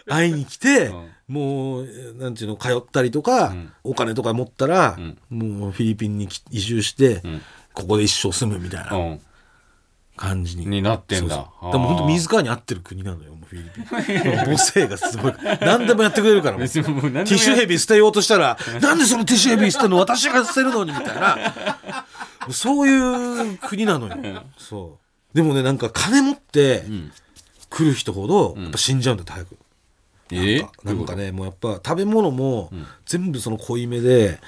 [0.06, 0.90] 会いに来て、
[1.28, 1.88] もう
[2.18, 3.72] なんていうの通ったりとか、ん。
[3.84, 5.18] お金とか持ったら、ん。
[5.28, 7.42] もうフィリピンにき移住して、ん。
[7.72, 9.20] ここで一生住むみたいなうん。
[10.16, 10.66] 感じに。
[10.66, 11.36] になってんだ。
[11.36, 13.84] でも本当水川に合ってる国なのよもうフィリピン。
[14.44, 15.34] 母性がすごい。
[15.60, 22.06] 何でもやってくれるからティッシュヘビ捨てようとしたら、なんでそのティッシュヘビ捨てるの私が捨てるのにみたいな。
[22.50, 24.42] そういう国なのよ。
[24.58, 24.99] そう。
[25.34, 26.84] でもね、なんか金持って
[27.68, 29.56] 来る人ほど、やっぱ死んじゃうんだって早く。
[30.32, 32.70] えなんかね、もうやっぱ食べ物も
[33.06, 34.38] 全部その濃いめで、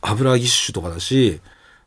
[0.00, 1.40] 油ぎっしゅとかだし、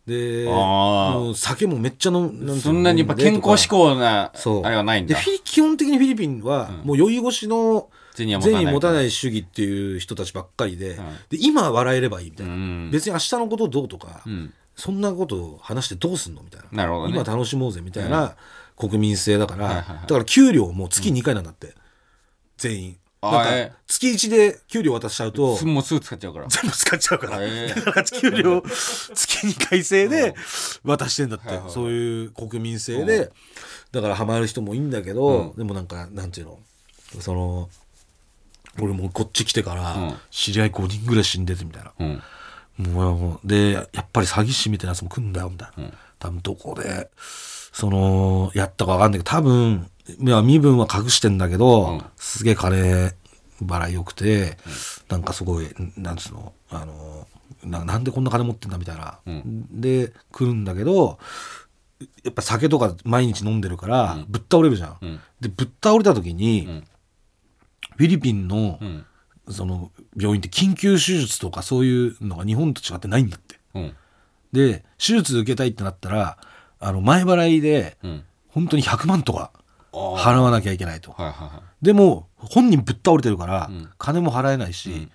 [0.05, 4.63] で、もう酒もめっちゃ飲んそんなにやっぱ健康志向なそう。
[4.63, 5.15] あれはないんだ。
[5.15, 10.97] で基本的にフィリピンはもう酔い越しの銭は持たない主義っていう人たちばっかりで,、ん。
[11.29, 12.91] で今笑えればいいみたいな、うん。
[12.91, 16.67] 別に明日のことどうとか、んそんなことを話してどうすんのみたいな。
[16.71, 17.15] なるほどね。
[17.15, 18.35] 今楽しもうぜみたいな
[18.77, 20.01] 国民性だから、はいはいはい。
[20.01, 21.73] だから給料も月2回なんだって、
[22.57, 22.97] 全員。
[23.21, 26.47] あなんかええ月1で給料渡しちゃうとすもうすぐ使っちゃうから。
[26.47, 30.35] 全部使っちゃうから、へえ だから給料月2回制で
[30.83, 31.73] 渡してんだって、はいはいはい。
[31.73, 33.31] そういう国民性で、
[33.91, 36.59] だからハマる人もいいんだけど、でもなんかなんていうの？
[37.19, 37.69] その
[38.79, 40.15] 俺もうこっち来てから、うん。
[40.29, 41.93] 知り合い5人ぐらい死んでてみたいな。
[41.97, 42.21] うん
[42.77, 45.93] もうでやっぱり詐欺師みたいなやつも来んだよみたいな、うん。
[46.19, 52.03] 多分どこでそのやったかわかんないけど多分いや身分は隠してんだけど、うん。
[52.17, 53.13] すげえ金
[53.63, 54.57] 払いよくて、
[55.09, 57.27] なんかすごいなんつうのあの
[57.63, 59.81] ななんでこんな金持ってんだみたいな、うん。
[59.81, 61.17] で来るんだけど
[62.23, 64.25] やっぱ酒とか毎日飲んでるから、うん。
[64.27, 64.97] ぶっ倒れるじゃん。
[65.01, 65.19] うん。
[65.39, 66.83] でぶっ倒れた時に、うん。
[67.97, 69.05] フィリピンのう、ん
[69.49, 73.59] その病院って緊急手術とかそういうのが日本と違ってないんだって。
[73.73, 73.95] うん。
[74.51, 76.37] で手術受けたいってなったら
[76.79, 78.23] あの前払いでうん。
[78.47, 79.51] 本当に100万とか
[79.91, 81.11] 払わなきゃいけないと。
[81.11, 83.89] はいはいはでも本人ぶっ倒れてるから、うん。
[83.97, 85.11] 金も払えないし、うん。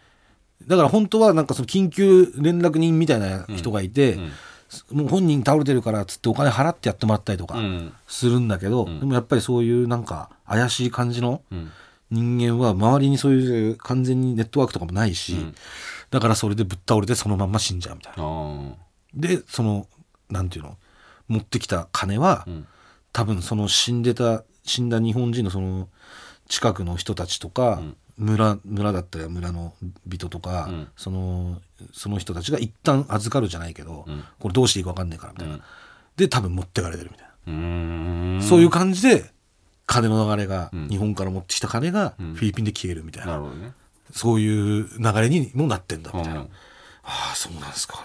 [0.68, 4.98] だから本当はなんかその緊急連絡人みたいな人がいて、うん。
[4.98, 7.92] もう本人倒れてるからっつってお金払ってやってもらったりとかうん。
[8.06, 9.00] するんだけど、ん。
[9.00, 11.70] でもやっぱりそういうなんか怪しい感じのうん
[12.10, 15.54] 人間は周りにそういう完全にネットワークとかもないし、うん。
[16.10, 18.76] だからそれでぶっ倒れてそのまんま死んじゃうみたいな。
[19.14, 19.86] でその
[20.28, 20.76] なんていうの？
[21.28, 22.66] 持ってきた金は、うん。
[23.12, 25.88] 多分その死んでた死んだ日本人のその
[26.48, 27.96] 近くの人たちとか、うん。
[28.16, 29.72] 村村だったら村の
[30.06, 30.88] 人とか、うん。
[30.96, 31.60] その
[31.92, 34.24] その人たちが一旦預かるじゃないけど、うん。
[34.38, 35.62] これどうしていいか分かんないからみたいな、うん。
[36.16, 39.30] で多分持ってかれてるみたいな、そういう感じで
[39.90, 40.88] 金の流れが、うん。
[40.88, 42.32] 日本から持ってきた金がフうん。
[42.34, 43.42] ィリピンで消えるみたいな、
[44.12, 44.46] そうい
[44.80, 46.40] う流れにもなってんだみたいな。
[46.40, 46.48] うん。
[47.02, 48.04] ああそうなんですか、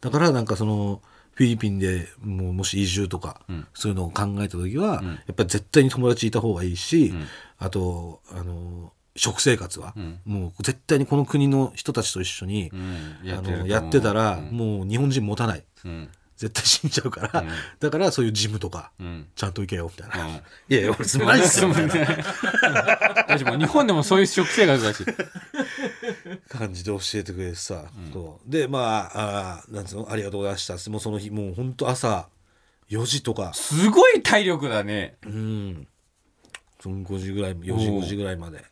[0.00, 3.66] だからなんかそのフィリピンでもうもし移住とか、うん。
[3.74, 5.06] そういうのを考えた時は、うん。
[5.08, 7.26] やっぱり絶対に友達いた方がいいし、うん。
[7.58, 10.20] あとあの食生活は、うん。
[10.24, 13.30] もう絶対にこの国の人たちと一緒に、うん。
[13.32, 14.56] あのやってたら、うん。
[14.56, 15.64] もう日本人持たない。
[15.84, 17.48] うん絶対死んじゃうから、うん。
[17.80, 19.26] だからそういうジムとか、うん。
[19.34, 20.34] ちゃんと行けよみたいな、うん。
[20.34, 21.94] いやいや俺つまりっすよみたいな。
[23.28, 25.04] 大丈夫日本でもそういう食生活だし。
[26.48, 27.84] 感じで教えてくれてさ、
[28.46, 32.28] でまああーなんつうのありがとうございましたもうその日もうほんと朝
[32.90, 33.52] 4時とか。
[33.54, 35.16] すごい体力だね。
[35.24, 35.88] うん。
[36.80, 38.62] その5時ぐらい4時おう5時ぐらいまで。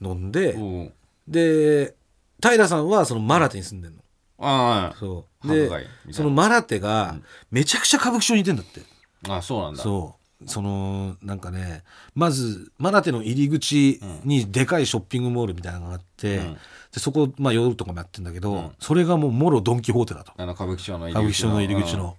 [0.00, 0.58] 飲んでう。
[0.58, 0.92] ん
[1.28, 1.94] で
[2.42, 4.02] 平さんはそのマラテに住んでんの？
[4.38, 4.96] ああ。
[4.98, 5.48] そう。
[5.48, 5.70] で
[6.10, 7.16] そのマラテが
[7.50, 8.82] めちゃくちゃ歌舞伎町にいてんだって。
[9.28, 9.82] あそうなんだ。
[9.82, 10.48] そう。
[10.48, 11.82] そのなんかね
[12.14, 16.54] まずマラテの入り口にでかいショッピングモールみたいなのがあって、うん。
[16.54, 16.60] で
[16.98, 18.70] そこ、まあ、夜とかもやってんだけど、うん。
[18.78, 20.32] それがもうもろドン・キホーテだと。
[20.36, 22.16] あの歌舞伎町の入り口の入り口の。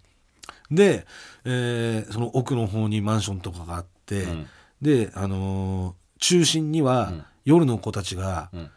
[0.72, 1.06] で、
[1.46, 4.48] えーその奥の方にマンションとかがあって、うん。
[4.82, 7.24] で、あのー中心にはうん。
[7.46, 8.70] 夜の子たちがうん。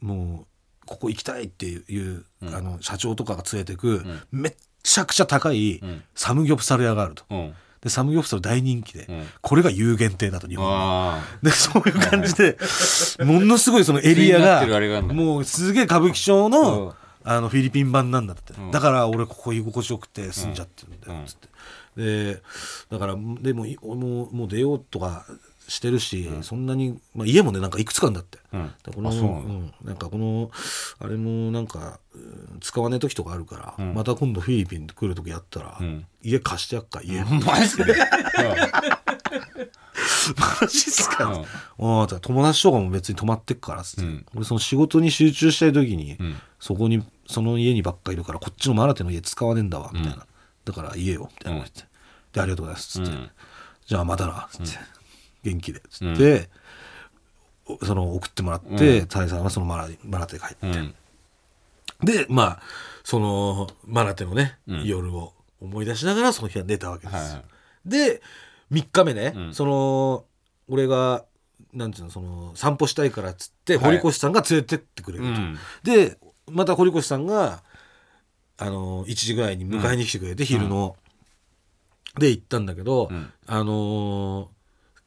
[0.00, 0.46] もう
[0.86, 2.54] ここ行きたいっていう、うん。
[2.54, 4.22] あの社長とかが連れてく、ん。
[4.32, 6.02] めっちゃくちゃ高いうん。
[6.14, 7.24] サムギョプサル屋があると。
[7.30, 7.54] うん。
[7.80, 9.26] でサムギョプサル大人気で、うん。
[9.40, 11.16] これが有限定だと日本は。
[11.16, 12.56] あでそういう感じで
[13.24, 16.52] ものすごいそのエリアがもうすげえ歌舞伎町うん。
[16.52, 16.94] の
[17.26, 18.70] あのフィリピン版なんだって、うん。
[18.70, 21.48] だから俺ここ居心地よくて住んじゃってるんだうんよつって、
[21.96, 22.42] で
[22.90, 25.24] だからでもいもうもう出ようとか
[25.66, 28.38] してるし、そんなに、まあ、家もねなんかいくつかんだって。
[28.52, 28.72] うん。
[28.84, 29.74] でこのうなん。
[29.84, 30.50] なんかこの
[30.98, 33.94] あれもなんかうん使わねえ時とかあるから、うん。
[33.94, 36.06] また今度フィリピン来る時やったら、うん。
[36.22, 37.94] 家貸してやっか家、 マジで？
[40.60, 41.26] マジっすか、
[41.78, 42.06] うん。
[42.20, 44.26] 友達とかも別に泊まってっからっつって、うん。
[44.34, 46.36] 俺その仕事に集中したい時に、うん。
[46.60, 50.26] そこにその家にばっかいるからこっちのマラテの家使わねえんだわみたいな、
[50.64, 51.84] だから家よみたいな言って、
[52.32, 53.30] でありがとうございますっつって、うん。
[53.86, 54.78] じゃあまたなっつって、
[55.44, 56.48] 元気でっつって、
[57.66, 59.08] おその送ってもらって、うん。
[59.08, 60.94] さんはそのマラマラテ帰って、うん。
[62.02, 62.62] でまあ
[63.04, 64.84] そのマラテのね、うん。
[64.84, 67.14] 夜を思い出しながらその日は寝たわけです。
[67.14, 67.44] よ、はいはい。
[67.88, 68.22] で
[68.72, 69.54] 3日目ね、うん。
[69.54, 70.24] その
[70.68, 71.24] 俺が
[71.72, 73.98] なんていうのその散歩したいからっつってはい。
[73.98, 75.58] 堀越さんが連れてってくれると、うん。
[75.82, 76.18] で
[76.50, 77.62] また堀越さんが
[78.56, 80.96] あの1時ぐらいに迎えに来てくれて、昼の、
[82.18, 83.32] で行ったんだけど、うん。
[83.46, 84.53] あのー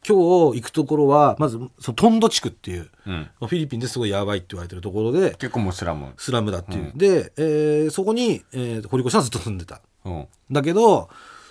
[0.07, 3.29] 今日行くところはまずそのトンド地区っていううん。
[3.39, 6.13] フィリピンですごいやばいって言われてるところで結構もうスラム。
[6.17, 6.97] スラムだっていう、うん。
[6.97, 9.81] で、えーそこに、えー堀越さんはずっと住んでた。
[10.05, 10.27] うん。
[10.51, 11.09] だけど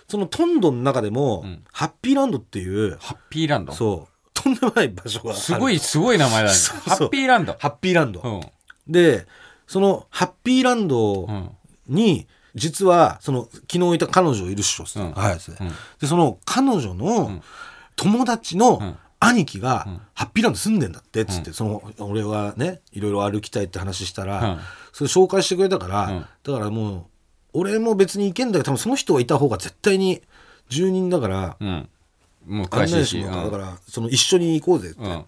[0.08, 1.64] そのトンドの中でも、うん。
[1.72, 3.72] ハッピーランドっていうハッピーランド？
[3.72, 4.30] そう。
[4.32, 6.54] とんでもない場所がすごいすごい名前だね。
[6.86, 7.56] ハッピーランド？
[7.58, 8.40] ハッピーランド、うん。
[8.92, 9.26] で
[9.66, 11.50] そのハッピーランドうん。
[11.88, 15.12] に実はその昨日いた彼女いるっしょ、うん。
[15.12, 15.68] はいうん。
[16.00, 17.42] でその彼女うのん
[17.96, 18.96] 友達のうん。
[19.18, 20.00] 兄貴がうん。
[20.12, 24.58] ハッピーランド住んでんだってっつって、うんその俺がねいろいろ歩きたいって話したら、うん。
[24.92, 26.20] それ紹介してくれたから、うん。
[26.20, 26.96] だからも
[27.54, 30.22] う俺も別に行けんだけど多分その人はいた方が絶対に
[30.68, 31.88] 住人だからうん。
[32.46, 35.24] もう詳しいしだからその一緒に行こうぜって、うん。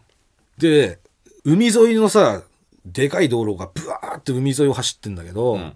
[0.59, 0.99] で
[1.45, 2.43] 海沿いのさ
[2.85, 5.75] でかい道路がブワーって海沿いを走ってんだけど、ん。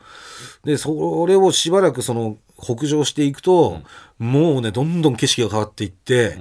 [0.64, 3.80] でそれをしばらくその北上していくと、
[4.18, 6.38] もうねどんどん景色が変わっていって、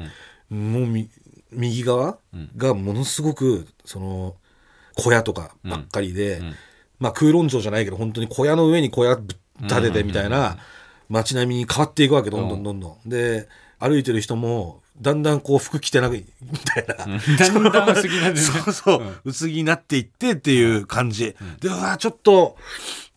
[0.51, 1.09] もうみ
[1.51, 2.17] 右側
[2.55, 4.35] がものすごくその
[4.95, 6.53] 小屋とかばっかりで、ん。
[6.99, 10.57] まあ空論城じゃないけど本当に小屋の上に小屋ぶっ立ててみたいな
[11.09, 13.09] 街並みに変わっていくわけどんどんどんどん。
[13.09, 13.47] で
[13.79, 16.25] 歩いてる人もだんだんこう服着てなくみ
[16.59, 16.95] たいな。
[16.95, 21.35] だんだん薄着になってる そうそう、薄着になっていってっていう感じ。
[21.59, 22.55] で、うわちょっと、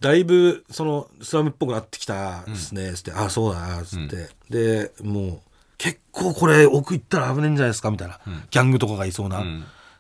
[0.00, 4.28] だいぶ、その、スラムっぽくなってきたですね、つって、あ、そうだな、つって。
[4.48, 5.40] で、もう、
[5.84, 8.18] 結構これ奥行ったら危ねえんじゃないですかみたいな、
[8.50, 9.44] ギャングとかがいそうな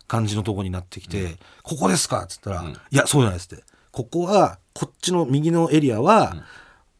[0.08, 3.62] 感じのとこになってきて、ここですかっつったら、いや、そうじゃないですって。
[3.92, 6.46] ここは、こっちの右のエリアは、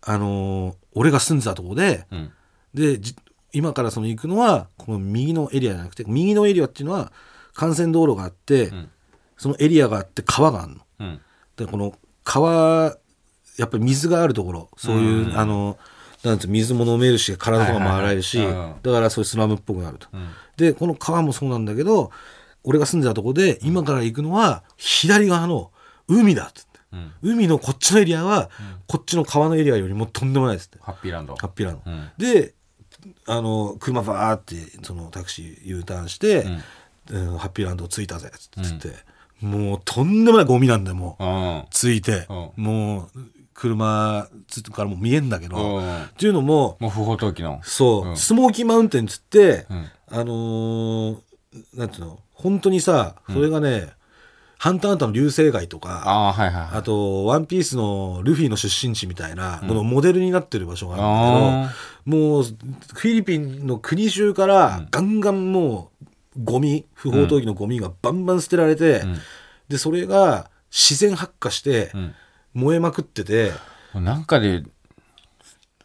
[0.03, 2.33] あのー俺が住んでたとこで、うん。
[2.75, 3.17] でじ
[3.53, 7.13] 今からその行くのはこの右のエリアじゃなくて右のエリアっていうのは
[7.61, 8.91] 幹線道路があって、ん。
[9.37, 10.81] そのエリアがあって川があるの。
[11.01, 11.21] うん。
[11.57, 12.97] でこの川
[13.57, 15.39] やっぱり水があるところそういう、うん。
[15.39, 15.79] あの
[16.25, 20.09] なんて水も飲めるし体とかも洗えるし、だからそういうスラムっぽくなると。
[20.13, 20.29] うん。
[20.57, 22.11] でこの川もそうなんだけど
[22.65, 25.71] 俺が住んでたとこで今から行くのは左側の
[26.09, 26.81] 海だっつって。
[26.93, 27.13] うん。
[27.23, 28.51] 海のこっちのエリアは、
[28.87, 30.79] こっちの川のエリアよりもとんでもないですって。
[30.81, 31.35] ハッピーランド。
[31.35, 31.91] ハッピーランド。
[31.91, 32.11] うん。
[32.17, 32.55] で
[33.27, 36.47] あの車バーってそのタクシー U ターンして、
[37.11, 37.39] うん。
[37.39, 38.95] ハッピーランド着いたぜっつって、
[39.41, 41.25] もうとんでもないゴミなんだよもう。
[41.25, 41.65] うん。
[41.71, 43.21] 着いて、うもう
[43.55, 46.03] 車つからもう見えんだけど、うん。
[46.03, 47.61] っていうのももう不法投棄の。
[47.63, 48.17] そう、うん。
[48.17, 49.87] スモーキーマウンテンっつって、うん。
[50.11, 51.19] あのー
[51.73, 52.19] なんていうの？
[52.33, 53.93] 本当にさそれがね、
[54.59, 56.69] ハンターハンターの流星街とかああはいはいはい。
[56.79, 69.17] あと、ワンピースのルフィの出身地みたいな、このモデルになってる場所があるんだけど、もう、フィリピンの国中から、ガンガンもう、ゴミ、不法投棄のゴミがバンバン捨てられて、ん。
[69.69, 72.15] で、それが自然発火して、うん
[72.55, 73.53] 燃えまくってて、
[73.95, 74.63] なんかで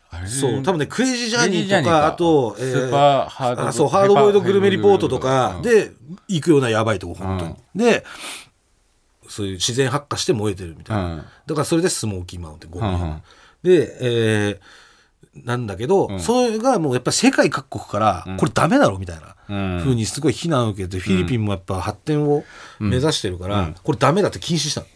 [0.09, 0.27] あれ？
[0.27, 5.61] そう、多分ね、クレイジージャーニーとか、あと、スーパーハードあそう、ハードボイルドグルメリポートとうかん。
[5.61, 5.91] で
[6.27, 7.55] 行くようなやばいとこ、本当に。
[7.75, 8.03] で、
[9.27, 11.05] そういう自然発火して燃えてるみたいな。
[11.05, 11.17] うん。
[11.17, 13.21] だからそれでスモーキーマウンテン、ゴミがうんうん。
[13.63, 14.59] で、えー
[15.45, 19.35] なんだけど、それがもうやっぱり世界各国から、これダメだろみたいな。
[19.47, 19.79] うん。
[19.79, 22.43] ふうにすごい非難を受けて、フィリピンもやっぱ発展を
[22.79, 24.87] 目指してるから、これダメだって禁止したの。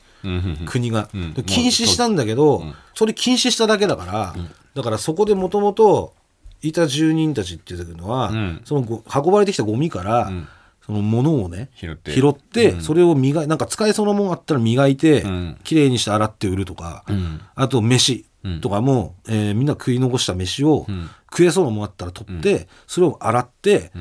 [0.65, 1.09] 国が、
[1.45, 2.63] 禁止したんだけど、
[2.95, 4.35] それ禁止しただけだから、
[4.73, 6.13] だからそこでもともと
[6.61, 8.61] いた住人たちっていうのは、うん。
[8.65, 10.47] そのご運ばれてきたゴミから、ん。
[10.85, 12.81] その物をね拾って。
[12.81, 15.57] それを磨いなんか使えそうなもんあったら磨いて、ん。
[15.63, 17.41] きれいにして洗って売るとか、ん。
[17.55, 18.25] あと飯
[18.61, 21.09] とかも、えーみんな食い残した飯を、ん。
[21.31, 23.91] 食えそうなもんあったら取って、それを洗って、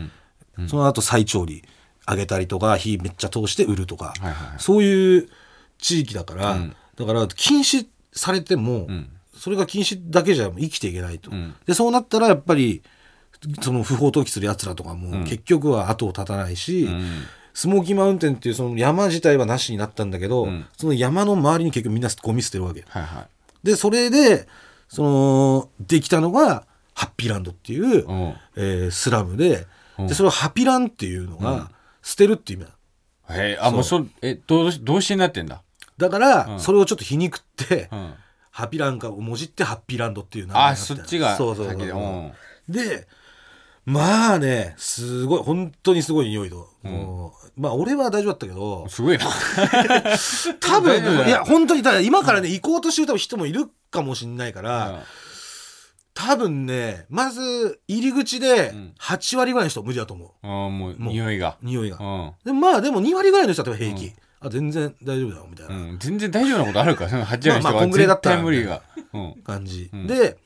[0.66, 1.62] その後再調理
[2.08, 4.34] 揚げたりとか火めっちゃ通して売るとか、はいはい。
[4.58, 5.28] そういう
[5.82, 6.74] 地域だから、ん。
[6.96, 9.10] だから禁止されても、ん。
[9.36, 11.54] それが禁止だけじゃ生きていけないと、ん。
[11.66, 12.82] でそうなったらやっぱり
[13.60, 17.24] その不法投棄するやつらとかも結局は後を絶たないし、うん。
[17.52, 20.66] スモーキーマウンテンっていうその山自体はなしになったんだけど、ん。
[20.78, 22.84] その山の周りに結局みんなゴミ捨てるわけ。
[22.88, 23.26] はいはい。
[23.66, 24.46] でそれで
[24.88, 26.64] そのできたのが
[26.94, 28.34] ハッピーランドっていう、うん。
[28.56, 29.66] えースラムで
[29.98, 30.06] うん。
[30.06, 31.70] でそれをハピランっていうのが
[32.02, 32.76] 捨てるっていう意味な
[33.36, 33.42] の。
[33.42, 35.62] へえあもうそえどう動詞になってんだ？
[36.02, 36.60] だから、うん。
[36.60, 38.14] それをちょっと皮肉って、うん。
[38.50, 41.86] ハピランカをもじってハッピーランドっていう名前あそっちがそうそうそう先
[42.68, 43.08] で
[43.86, 48.86] まあねすごい本当にすごい匂いと、もうまあ俺は大丈夫だったけど。
[48.88, 49.26] すごいな。
[50.60, 54.98] 多分いや本当にただ今からね、行こうとしてる人もいるかもしれないから、うん。
[56.14, 58.94] 多分ねまず入り口でん。
[59.00, 61.56] 8割ぐらいの人は無理だと思あーもう匂いが。
[61.60, 62.32] う匂いが、うん。
[62.44, 64.12] でもまあでも2割ぐらいの人は平気、
[64.44, 65.74] あ全然大丈夫だよみたいな。
[65.74, 67.86] うん全然大丈夫なことあるからその8割の人は。
[67.86, 68.82] 絶対無理が。
[69.12, 69.34] うん。
[69.44, 70.06] 感じ、ん。
[70.06, 70.36] で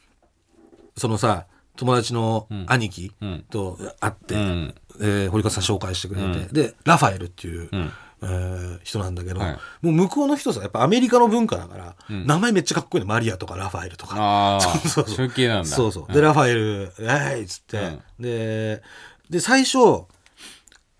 [0.96, 3.44] そのさ友達の兄貴うん。
[3.50, 4.74] と会って、うん。
[5.00, 6.52] えー堀川さん紹介してくれて、うん。
[6.52, 7.92] でラファエルっていう、うん。
[8.22, 9.52] えー人なんだけど、はい。
[9.82, 12.26] もう向こうの人さやっぱアメリカの文化だから、うん。
[12.26, 14.16] 名前めっちゃかっこいいのマリアとかラファエルとか。
[14.18, 15.16] ああ そうそう。
[15.16, 16.10] そうそうそうそう。
[16.10, 16.14] ん。
[16.14, 18.82] で、ラファエル、えいっつって、で、
[19.28, 20.06] で、最初、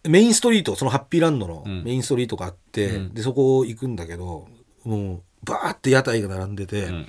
[0.08, 1.84] メインストリート、そのハッピーランドのん。
[1.84, 3.14] メインストリートがあって、うん。
[3.14, 4.46] で、そこ行くんだけど、
[4.84, 7.08] もう、バーって屋台が並んでて、うん。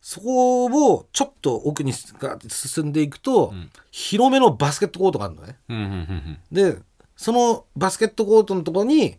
[0.00, 3.70] そこをちょっと奥に進んでいくと、ん。
[3.90, 5.56] 広めのバスケットコートがあるのね。
[5.68, 6.78] うんうんうんで、
[7.16, 9.18] そのバスケットコートのところに、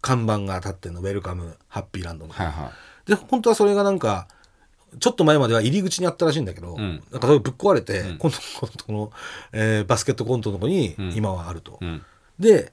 [0.00, 2.32] 看板が立ってるの、ウェルカム、ハッピーランドの。
[2.32, 2.46] はい。
[2.46, 2.72] は
[3.06, 4.28] で、本当はそれがなんか、
[5.00, 7.02] ちょっと前までは入り口にあったらしいんだけど、うん。
[7.10, 8.18] なんかそれぶっ壊れて、うん。
[8.18, 8.38] 今度
[8.86, 9.10] この
[9.52, 11.12] えーバスケットコントのとこにうん。
[11.14, 12.02] 今はあると、うん
[12.38, 12.72] で、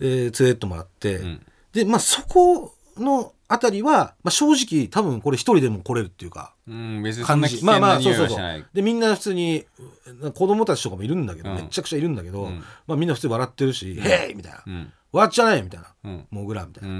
[0.00, 1.46] えー連れてってもらって、うん。
[1.72, 7.64] でまあそこのあたりは、まあ、正直多分これ一人でも来れるっていうかうん別にそん感じ。
[7.64, 8.64] な危険な匂いはしそうない。
[8.72, 9.64] でみんな普通に
[10.34, 11.56] 子供たちとかもいるんだけど、うん。
[11.56, 12.62] めちゃくちゃいるんだけど、うん。
[12.86, 14.62] まあ、みんな普通に笑ってるし「へい!」みたいな。
[14.66, 15.88] うん「笑っちゃない!」みたいな。
[16.04, 16.92] うん「モグラ」みたいう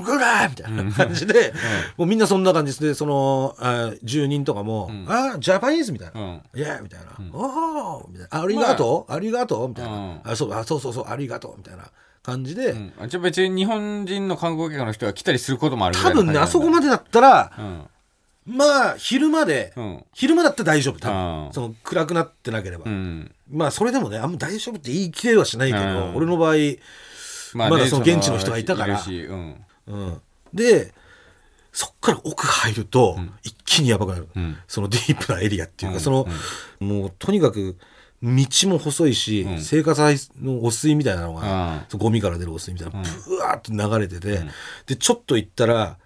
[0.00, 1.52] みたいな感じで、
[1.96, 5.06] もうみんなそんな感じでそのあ住人とかも「ん。
[5.08, 6.20] あジャパニーズ」みたいな。
[6.20, 7.30] うん「いや」みたいな「ん。
[7.32, 9.92] おお」みたいな「ありがとう、ありがとう」みたいな。
[9.92, 11.04] うん「あそうあそうそうそう。
[11.08, 11.84] ありがとう」みたいな
[12.22, 12.92] 感じで、うん。
[13.00, 17.86] あじゃあ別に日本人の観光客の人が来たりすることもある多分ねあそこでまでだったらうん。
[18.46, 20.04] まあ昼まで、うん。
[20.12, 21.00] 昼間だったら大丈夫。
[21.00, 21.44] 多うん。
[21.46, 23.32] 分その暗くなってなければ、うん。
[23.50, 26.16] まあそれでもねあんま大丈夫って言い切れはしないけど、うん。
[26.16, 26.56] 俺の場合、
[27.54, 29.00] ままだその現地の人がいたから
[29.86, 30.06] うん。
[30.06, 30.20] うん、
[30.52, 30.92] で
[31.74, 33.32] そっから奥入るとん。
[33.42, 34.56] 一気にやばくなる、うん。
[34.68, 36.00] そのディープなエリアっていうか、うん。
[36.00, 36.26] その、
[36.78, 37.76] もうとにかく
[38.22, 39.60] 道も細いし、うん。
[39.60, 43.04] 生活排の汚水みたいなのが、ゴミから出る汚水みたいなうん。
[43.26, 44.50] ブワーって流れてて、うん。
[44.86, 45.98] でちょっと行ったら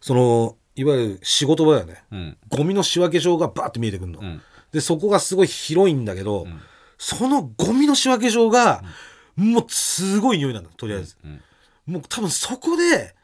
[0.00, 2.04] そのいわゆる仕事場だよね。
[2.10, 2.36] うん。
[2.48, 4.40] ゴミの仕分け場がバーって見えてくるの、うん。
[4.72, 6.60] でそこがすごい広いんだけど、ん。
[6.96, 8.82] そのゴミの仕分け場が、
[9.36, 11.42] もうすごい匂いなんだとりあえず、うん
[11.86, 13.14] もう多分そこで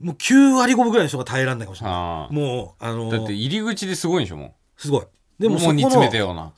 [0.00, 2.34] もう9割5分ぐらいの人が耐えられないかもしれない。
[2.34, 5.06] もうあのだって入り口ですごいんでしょもすごい。
[5.38, 6.52] でうももそうこ煮詰めたのような。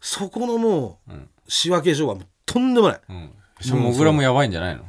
[0.00, 1.28] そこのもううん。
[1.48, 3.00] 仕分け所はもうとんでもない。
[3.08, 3.30] うん。
[3.60, 4.84] それモグラもやばいんじゃないの？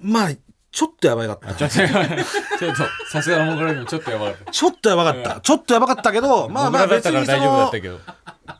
[0.00, 0.30] まあ
[0.70, 1.54] ちょっとやばかった。
[1.54, 2.24] ちょっとやばい。
[2.58, 4.52] ちょっとさすがのモグラにもちょっとやばかった。
[4.52, 5.40] ちょっとやばかった。
[5.40, 8.00] ちょっとやばかったけどまあまあ別にそのったけど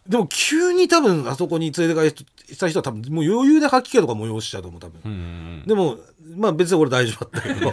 [0.08, 5.00] でも急に多分あそこに連れて帰った人は多分もう余裕で吐き気とか催しちゃうと思う多分。
[5.04, 5.98] うんうんでも
[6.36, 7.72] まあ別に俺大丈夫だったけど。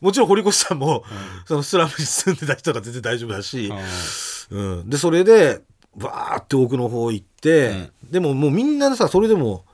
[0.00, 1.02] もちろん堀越さんも、
[1.44, 3.72] そのスラムに住んでた人が全然大丈夫だし、
[4.50, 5.60] うん、でそれで
[5.96, 9.64] バーって奥の方行って、でももうみんなさそれでも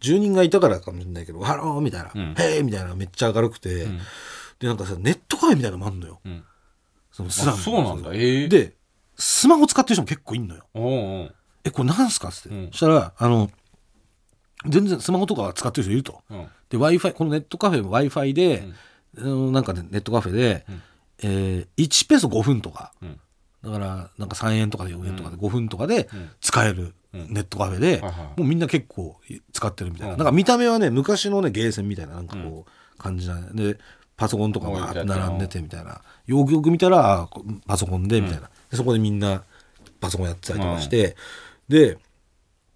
[0.00, 3.98] 住人がいたからかもしれないけど「ハロー」みたいな「うんへえ」みたいなめっちゃ明るくて、ん。
[4.58, 6.20] でなんかさネットカフェみたいなのもあんのよ。
[6.24, 6.44] うん。
[7.12, 8.10] そのスラムあそうなんだ。
[8.14, 8.74] ええで
[9.18, 10.64] スマホ使ってる人も結構いんのよ。
[10.74, 12.66] おうおう「えこれなんすか?」っつって、うん。
[12.70, 13.50] そしたらあの
[14.66, 16.22] 全然スマホとか使ってる人いると。
[16.30, 16.46] うん。
[16.70, 18.68] で w i f i このネットカフェも w i f i で、
[19.16, 20.82] うんなんかねネットカフェで、うん。
[21.22, 22.92] えー1ペソ5分とか。
[23.02, 23.20] うん。
[23.64, 26.30] だからなんか3円とかで4円とかで5分とかでうん。
[26.40, 27.32] 使えるうん。
[27.32, 29.18] ネットカフェで、はいはいもうみんな結構
[29.52, 30.18] 使ってるみたいな,、うん。
[30.18, 33.78] なんか見た目はね昔のねゲーセンみたいななんかこう感じなんで
[34.18, 36.02] パソコンとかが並んでてみたいな。
[36.26, 37.26] よくよく見たら
[37.66, 39.42] パソコンでみたいな、でそこでみんな
[39.98, 41.16] パソコンやってたりとかして、
[41.68, 41.96] で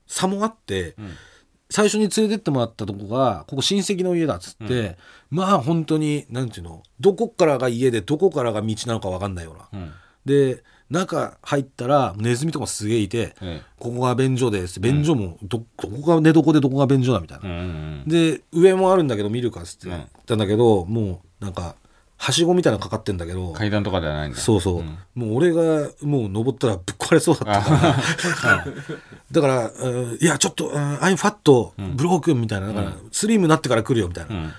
[0.07, 1.11] 差もあって、うん。
[1.75, 4.99] 最初に連れてってもらったとこがここ親戚の家だっつって、
[5.31, 9.93] まあ本当になんていうのどこからが家でどこからが道なのか分かんないような、うん。
[10.27, 14.81] で中入ったらネズミとかすげえいて、えここが便所です。
[14.81, 18.05] 便所もどどこが寝床でどこが便所だみたいな、えうんうん。
[18.07, 21.75] で上もあるんだけど見るかっつってうん言ったんだけど、もうなんか
[22.17, 24.39] はしごみたいなのかかってんだけど階段とかではないんだ。
[24.39, 24.99] そうそう、ん。
[25.15, 27.71] もう俺がもう登ったらぶっ壊れそうだった。
[27.71, 28.67] から
[29.33, 30.71] だから「うんいやちょっと
[31.03, 34.53] 「アイムファットブロークン」みたいなだから、スリムになってから来るよみたいな、うん。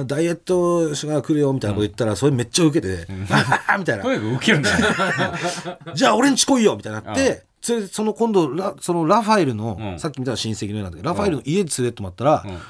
[0.00, 4.02] うんダイエットが来るよみたいなこと言ったら、それめっちゃ受けて、 ああみたいな。
[4.02, 4.84] とにかく受けるんだね。
[5.94, 9.98] じゃあ俺んち来いよみたいになっうて、それでその今度ラそのラファエルの、うん。
[9.98, 12.50] さっき見た親戚の家なんだけどラファエルの家に連れてってもらったら、うん。
[12.50, 12.60] 結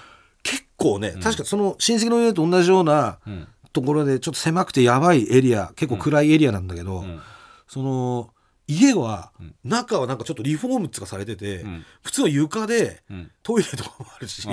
[0.78, 3.48] 構ね、確かその親戚の家と同じようなうん。
[3.74, 7.20] ところでちょっと狭くてやばいエリア結構暗いエリアなんだけど、うん。
[7.66, 8.30] その
[8.66, 11.84] 家は、ん中はなんかちょっとリフォームっつうかされてて、うん。
[12.02, 13.30] 普通の床でうん。
[13.42, 14.52] トイレとかもあるし、あ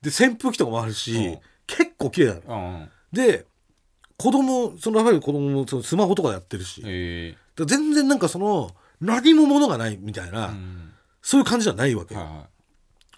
[0.00, 1.38] で扇風機とかもあるし、うん。
[1.66, 2.88] 結構綺麗なの。
[3.12, 3.46] で
[4.16, 7.36] 子供そのラファエルの子供もそのスマホとかやってるし、え。
[7.56, 10.92] ら全然なんかその何も物がないみたいな、えうん。
[11.22, 12.20] そういう感じじゃないわけよ。
[12.20, 12.46] はいは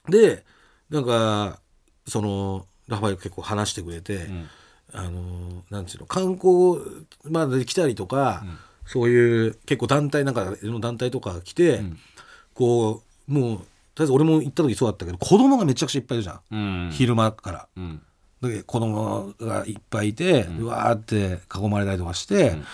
[0.08, 0.44] で
[0.90, 1.60] なんか
[2.06, 4.48] そのラファエル結構話してくれて、いうん。
[4.92, 6.76] あのなんていうの観光
[7.24, 8.58] まで来たりとか、うん。
[8.86, 11.98] そういう結構団体なんかの団体とかが来て、うん。
[12.54, 13.58] こうもう
[13.94, 16.56] とりあえず俺も行った時そうだったけど子供がめちゃくちゃいっぱいいるじゃん、う
[16.88, 16.90] ん。
[16.92, 17.68] 昼間から。
[17.76, 18.02] うん。
[18.42, 20.60] で子供がいっぱいいて、ん。
[20.62, 22.64] うわーって囲まれたりとかして、ん。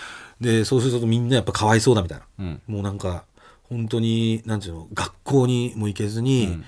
[0.41, 2.25] でそうするとみんなやっぱかわいそうだみたいな。
[2.39, 2.61] うん。
[2.67, 3.25] もうなんか
[3.63, 6.65] 本当になんていうの学校にも行けずに、うん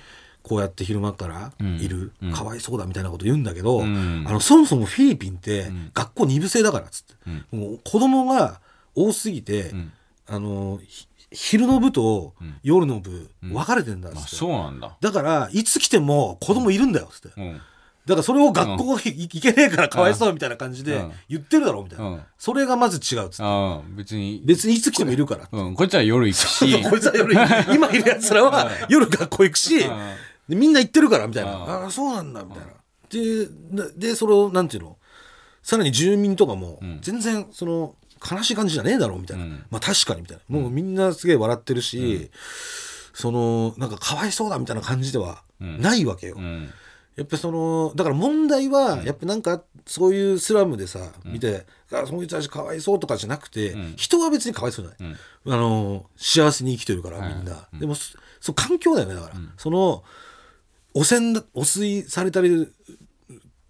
[0.50, 2.32] こうやって昼間からいる、うん。
[2.34, 4.26] かわいそうだみたいなこと言うんだけど、うん。
[4.28, 5.92] あのそもそもフィリピンってん。
[5.94, 7.14] 学校二部制だからっつって、
[7.52, 7.60] うん。
[7.60, 8.60] もう子供が
[8.96, 9.92] 多すぎて、うん。
[10.28, 12.56] あのひ昼の部とうん。
[12.64, 13.54] 夜の部うん。
[13.54, 14.98] 分かれてんだっつあって、そうなんだ。
[15.00, 17.62] だからいつ来ても子供いるんだよっつって、うん。
[18.06, 21.12] だからそれを学校に行けねえからかわいそうみたいな感じでうん。
[21.30, 22.22] 言ってるだろうみたいな、うん。
[22.40, 23.44] それがまず違うっつって。
[23.44, 27.32] ああ別に別にいつ来てもいるからうんこいつは夜行くしこいつは夜
[27.76, 30.00] 今いるやつらは夜学校行くしうん
[30.50, 31.56] でみんな行ってるからみたいな。
[31.56, 32.74] うんああそうなんだみたいな。
[33.10, 34.98] でなでそれをなんていうの？
[35.62, 37.00] さらに住民とかもん。
[37.02, 37.96] 全然その
[38.30, 39.64] 悲しい感じじゃねえだろうみたいな、うん。
[39.70, 40.60] まあ確かにみたいな。
[40.60, 42.32] もうみんなすげえ笑ってるし、
[43.14, 46.70] そのなんかかわいそうだみたいな感じではないわけよ、うん。
[47.16, 53.94] やっぱそのだから問題はやっぱなんかそういうスラムでさ、見てあそういう人たちかわいそうとかじゃなくて、ん。
[53.96, 57.96] 人は別にかわいそうじゃない、あの幸せに生きてるからみんな、でも
[58.40, 60.04] そ環境だよねだから、その
[60.94, 62.68] 汚染だ汚水されたり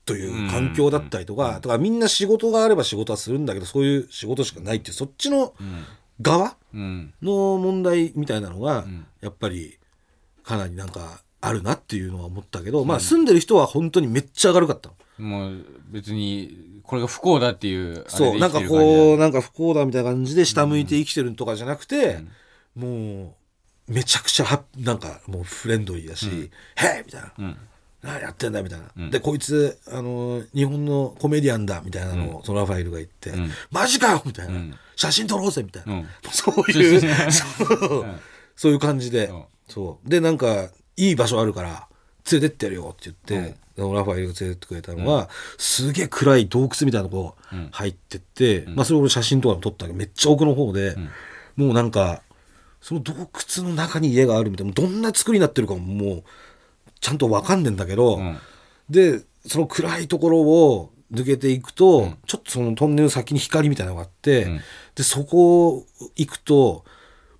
[0.05, 5.53] という環境だったりとか、だからみんな仕事があれば仕事はするんだけどそういう仕事しかないっていうそっちの
[6.21, 7.13] 側うん。
[7.21, 8.85] の問題みたいなのが、
[9.21, 9.77] やっぱり
[10.43, 14.95] かなりなんかあるなっていうのは思ったけど、まあ住んでる人は本当にめっちゃ明るかったの。
[15.29, 22.19] もう別にこれが不幸だっていうそうなんかこうなんか不幸だみたいな感じで下向いて生きてるとかじゃなくて、
[22.75, 23.33] もう
[23.89, 27.33] めちゃくちゃはなんかもうフレンドリーだし「へえ!」みたいな。
[27.37, 27.57] うん。
[28.01, 29.09] 何やってんだみたいな、うん。
[29.09, 33.51] でこいつあの日本のコメディアンだみたいなのを、そのラファエルが言って、ん。
[33.71, 34.75] マジかよみたいな、うん。
[34.95, 36.07] 写真撮ろうぜみたいな、うん。
[36.31, 38.03] そういう そう。
[38.03, 38.19] うん。
[38.55, 39.43] そういう感じで、うん。
[39.67, 40.09] そう。
[40.09, 41.89] でなんかいい場所あるから
[42.31, 47.67] 連れてってやるよって言って、ラファエルが連れてってくれたのは、すげえ暗い洞窟みたいなとこうん。
[47.71, 49.91] 入ってって、まあそれ俺写真とかも撮ったけ。
[49.91, 50.95] どめっちゃ奥の方で、
[51.57, 52.21] もうなんか
[52.81, 56.23] その洞窟の中に家があるみたいなどんな作りになってるかももう
[56.99, 58.37] ちゃんと分かんねえんだけど、うん。
[58.89, 64.59] でその暗いところを抜けていくと、ちょっとそのトンネル先に光みたいなのがあって、うん。
[64.95, 66.83] でそこ行くと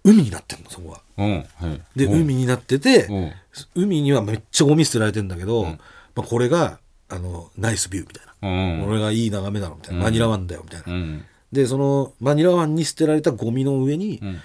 [0.04, 1.02] 海になってんのそこは。
[1.18, 1.34] うん。
[1.34, 1.82] はい。
[1.96, 2.22] で、うん。
[2.22, 3.32] 海になってて、うん。
[3.76, 5.80] 海にはめっちゃゴミ捨てられてんだけど、ん。
[6.16, 6.80] まあ、これが
[7.10, 8.90] あのナイスビューみたいな、うん。
[8.90, 11.26] 俺がいい眺めだろみたいな、マニラ湾だよみたいな、うん。
[11.52, 14.40] でそのマニラ湾に捨てられたゴミの上に、うん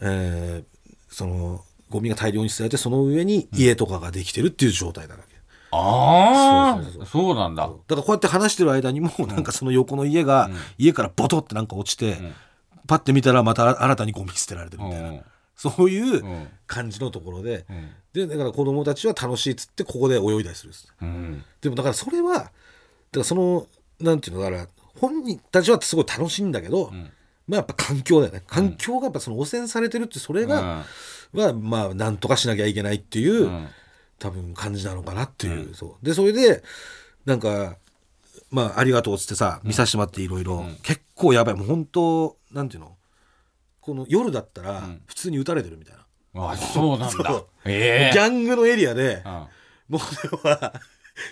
[0.00, 5.34] えーそのゴミが大量に捨てられてその上に家とかができてるっていう状態なわけ、
[5.72, 7.66] ああそうなんだ。
[7.66, 12.16] だからこうやって話してる間にもなんかその横の家が、家からボトってなんか落ちて、
[12.86, 15.22] パッて見たらまた新たにゴミ捨てられてるみたいな、うん。
[15.56, 16.48] そういううん。
[16.66, 17.88] 感じのところで、うん。
[18.12, 20.92] でだから子供たちは楽しいっつってここで泳いだりするんです。
[21.02, 21.44] うん。
[21.60, 22.50] でもだからそれはだか
[23.14, 23.66] らその
[24.00, 24.68] なんていうのだから
[25.00, 27.10] 本人たちはすごい楽しいんだけど、ん
[27.50, 28.42] まあやっぱ環境だよね。
[28.46, 30.84] 環境がやっぱその汚染されてるってそれが、
[31.32, 33.68] はまあなんとかしなきゃいけないっていう、うん。
[34.20, 36.04] 多分感じなのかなっていう、そう。
[36.04, 36.62] でそれで
[37.24, 37.78] なんか
[38.50, 40.64] まあありがとうっつってさ見させてもらっていろいろ。
[40.82, 41.54] 結構やばい。
[41.54, 42.96] もう本当なんていうの？
[43.80, 45.00] この夜だったらん。
[45.06, 45.96] 普通に撃たれてるみたい
[46.34, 47.10] な、あそうなんだ。
[47.10, 47.46] そう。
[47.64, 48.14] ええ。
[48.14, 49.32] ギャングのエリアで、うん。
[49.32, 49.48] も
[49.92, 50.74] うは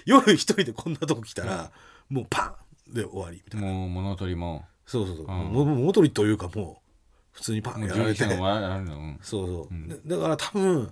[0.06, 1.70] 夜一人でこんなとこ来たら、
[2.08, 2.56] もうパ
[2.90, 3.66] ンで終わりみたいな。
[3.66, 5.28] もう物取りもそうそうそう、ん。
[5.28, 6.88] もうもう元りというかもう
[7.32, 8.24] 普通にパンやられて。
[8.24, 9.18] うん。
[9.22, 10.90] そうそう、でだから多分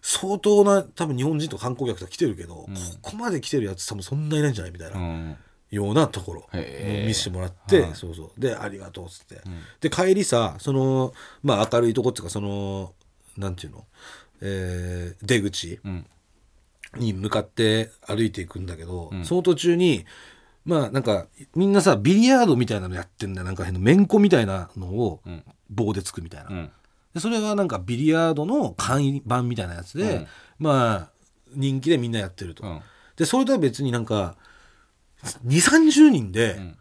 [0.00, 2.66] 相当な多分日本人と観光客とか来てるけど、こ
[3.02, 5.36] こまで来てるやつ多分そんないないんじゃないみたいな、うん。
[5.70, 7.94] ようなところ見せてもらって、はい。
[7.94, 8.40] そうそう。
[8.40, 9.42] でありがとうっつって、
[9.80, 11.12] で帰りさその
[11.42, 12.94] まあ明るいとこっていうかその
[13.36, 13.84] なんていうの、
[14.40, 16.06] えー出口うん。
[16.96, 20.06] に向かって歩いていくんだけど、その途中に
[20.66, 23.46] まあなんかみんなさビリヤードみたいなのやってんだよ。
[23.46, 25.42] なんか変なめんこみたいなのをん。
[25.70, 26.70] 棒でつくみたいな、うん。
[27.14, 30.26] でそれがなんかビリヤードの簡易版みたいなやつで、うん。
[30.58, 31.10] まあ
[31.54, 32.80] 人気でみんなやってると、うん。
[33.16, 34.36] でそれとは別になんか
[35.24, 36.76] 2 3 0人で、ん。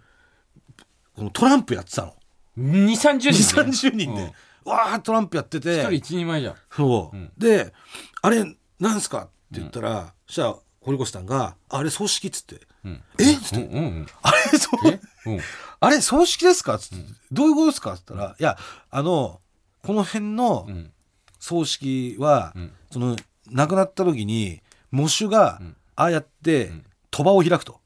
[1.16, 2.16] このトランプやってたの。
[2.58, 4.34] 2 3 0 2 3人ね0人で、
[4.66, 5.76] わートランプやってて。
[5.76, 6.56] 一人一人前じゃん。
[6.72, 7.32] そう、うん。
[7.38, 7.74] で
[8.22, 8.44] 「あれ
[8.80, 9.24] なんすか?」っ
[9.54, 10.56] て言ったら、そしたら
[10.86, 12.62] 堀越さんが「あれ葬式」っつって。
[12.86, 13.34] うん「え？
[13.34, 13.84] っ?」つってうん。
[13.84, 14.88] うん「あれそう？
[14.88, 15.00] え？
[15.26, 15.40] うん。
[15.80, 18.58] あれ葬式ですか?」っつって、どういうことですか?」っつったら「いや
[18.92, 19.42] あの
[19.84, 20.92] この辺のうん。
[21.38, 22.72] 葬式は、うん。
[22.90, 23.16] その
[23.52, 24.62] 亡くなった時に
[24.92, 25.76] 喪主がん。
[25.96, 26.84] ああやってん。
[27.12, 27.80] 賭場を開くと、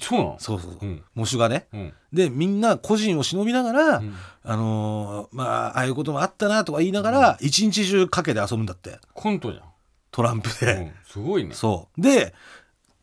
[0.00, 0.36] そうなの？
[0.38, 1.02] そうそうそう、うん。
[1.16, 1.66] 喪主がね。
[1.72, 1.92] うん。
[2.12, 4.14] でみんな個人を忍びながら、ん。
[4.44, 9.00] あのーまあああいうこともあったなとか言いながら、一日中かけて遊ぶんだって。
[9.14, 9.64] コントじゃん
[10.12, 10.92] トランプで、うん。
[11.04, 11.54] すごいね。
[11.54, 12.00] そう。
[12.00, 12.32] で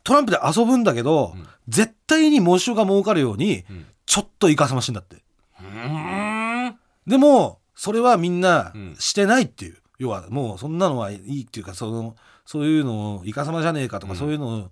[0.05, 1.35] トランプで遊ぶんだけど、
[1.67, 3.85] 絶対に喪主が儲かるように、ん。
[4.05, 5.17] ちょっといかさましいんだって。
[5.59, 6.79] うーん。
[7.05, 8.95] でもそれはみんなうん。
[8.97, 14.71] してないっていう、要はもうそんなのはいいっていうかそのそういうのをいかさまじゃねえかとか、そういうの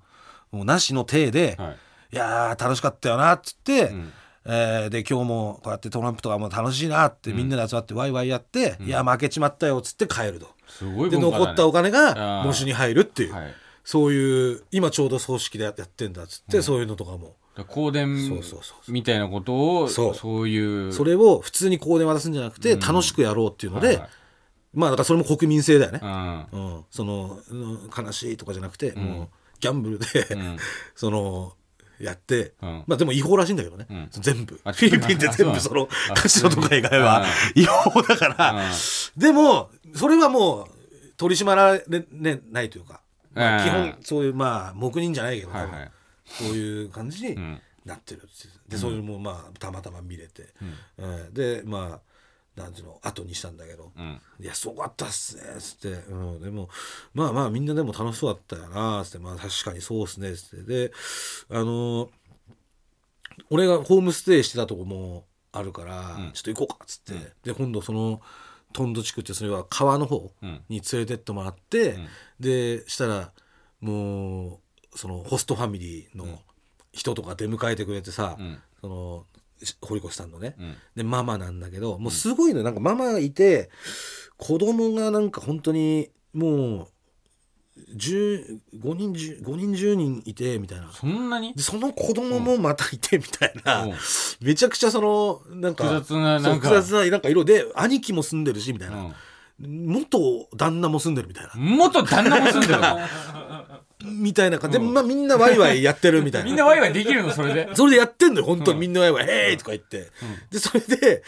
[0.52, 1.78] もうなしの体で、はい。
[2.14, 4.14] いやー楽しかったよなっつって、うん。
[4.46, 10.57] えーで今日もこうやってトランプとかも楽しいなってみんなで集まってワイワイやって、いや負けちまったよっつって帰ると。
[10.68, 11.18] すごいね。
[11.18, 13.54] 残ったお金が喪主に入るっていう、はい。
[13.84, 17.36] そういう今ちょうど葬式でやってんだっつって、そういうのとかも。
[17.64, 18.14] 香典
[18.88, 20.48] みたいなことをそう。
[20.48, 20.94] いう。
[20.94, 24.10] それを普通に香典渡すんじゃなくて楽しくやろうっていうので、はいはい。
[24.74, 26.46] まあだからそれも国民性だよね、うん。
[26.52, 29.28] うん、その、うん悲しいとかじゃなくて、もう
[29.60, 30.06] ギャンブルで、
[30.36, 30.58] ん。
[30.94, 31.54] その
[32.00, 32.84] やって、うん。
[32.88, 34.10] まあでも違法らしいんだけどね、ん。
[34.12, 34.56] 全部。
[34.56, 37.26] フあィリピンって全あ部そのあカジノとか以外は
[37.56, 38.62] 違法だから、
[39.16, 40.68] でもそれはもう
[41.18, 43.02] 取り締まられ、ね、ないというか、
[43.34, 43.64] まあうん。
[43.64, 45.92] 基本そういうまあ黙認じゃないけど、はいはい。
[46.26, 47.62] そういう感じにん。
[47.86, 48.28] なってるって
[48.68, 50.50] でそれもまあたまたま見れて、
[51.00, 51.34] うん。
[51.34, 52.00] でまあ
[52.58, 54.20] なんていうの後にしたんだけど、うん。
[54.40, 56.70] いやすごかったっすねっつって、うん、でも
[57.14, 59.20] まあまあみんなでも楽しそうだったよなっつって。
[59.20, 60.90] まあ確かにそうっすねっつって。
[60.90, 60.92] で
[61.50, 62.10] あのー
[63.52, 66.32] 俺がホームステイしてたとこもあるから、うん。
[66.34, 68.20] ちょっと行こうかっつって、で今度その
[68.74, 70.62] トンド地区ってそれは川の方うん。
[70.70, 72.08] に連れてってもらって、ん。
[72.40, 73.32] でしたら
[73.80, 74.60] もう
[74.96, 76.40] そのホストファミリーの
[76.92, 78.60] 人とか出迎えてくれてさ、うん。
[78.82, 79.26] その
[79.82, 80.76] 堀越さんのね、うん。
[80.96, 83.70] でママなんだけどもうすごいのよなんかママがいて
[84.38, 86.88] 子供がなんか本当にもう
[87.96, 90.92] 10 5人10 5人10人いてみたいな。
[90.92, 91.54] そんなに？
[91.54, 93.94] でその子供もまたいてみたいな、うん。
[94.42, 96.70] めちゃくちゃそのなんか複雑ななんか。
[96.70, 97.46] 複雑ななんか色。
[97.46, 99.14] で兄貴も住んでるしみたいな、うん。
[99.60, 101.52] 元旦那も住んでるみたいな。
[101.56, 102.80] 元旦那も住んでるの？
[104.04, 104.80] みたいな感じ。
[104.80, 106.46] で、まあ、みんなワイワイやってるみたいな。
[106.50, 107.32] みんなワイワイできるの？
[107.32, 107.70] それで？
[107.76, 108.78] それでやってんのよ本当うん。
[108.78, 110.08] にみんなワイワイ「ヘイ!」とか言って、
[110.52, 111.24] でそれで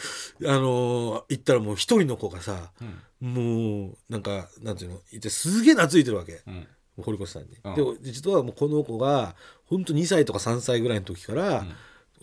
[0.45, 2.71] あのー行ったらもう一人の子がさ、
[3.19, 5.01] もうなんかなんていうの？
[5.11, 6.67] いてすげえ懐いてるわけ、うん。
[7.01, 7.49] 堀越さんに。
[7.63, 8.03] うん。
[8.03, 11.65] で実はもうこの子が本当2歳とか3歳ぐらいの時から、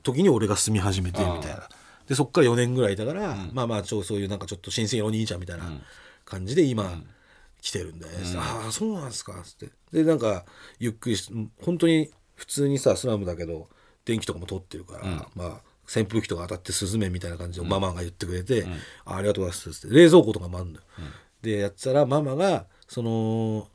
[0.03, 1.69] 時に俺が住み始めてみたいな。
[2.07, 5.65] でそっから4年ぐらいいたから、まあまあそういうなんかちょっと親戚のお兄ちゃんみたいな
[6.25, 7.03] 感じで今、
[7.67, 9.71] 来てるんだよね、ああそうなんですかっつって。
[9.93, 10.45] でなんか
[10.79, 13.69] ゆっくりし本当に普通にさスラムだけど
[14.05, 18.69] 電気とかも通ってるから、まあ扇風機とか当たって涼めみたいな感じでママが言ってくれて、
[19.05, 19.97] あありがとうございますっつって。
[19.97, 20.81] 冷蔵庫とかもあるのよ、
[21.43, 23.67] でやってたらママがその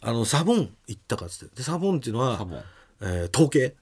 [0.00, 1.56] あのサボン行ったかっつって。
[1.56, 2.46] でサボンっていうのは
[3.00, 3.74] えー統計。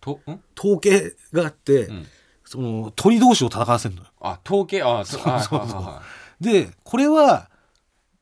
[0.00, 0.40] とん？
[0.56, 2.06] 統計があって、ん。
[2.44, 4.06] その鳥同士を戦わせるのよ。
[4.20, 4.82] あ統計？
[4.82, 6.44] あそうそうそうそう。
[6.44, 7.50] でこれは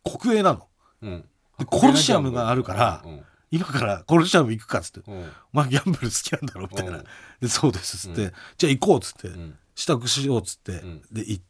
[0.03, 0.68] 国営なの
[1.03, 1.25] うん。
[1.59, 3.21] でコロシアムがあるから、うん。
[3.51, 5.29] 今からコロシアム行くかっつって、うん。
[5.53, 7.05] まあギャンブル好きなんだろうみたいな、うん。
[7.41, 9.57] でそうですっつって、じゃあ行こうっつって、ん。
[9.75, 11.03] 支度しようっつって、ん。
[11.13, 11.41] でい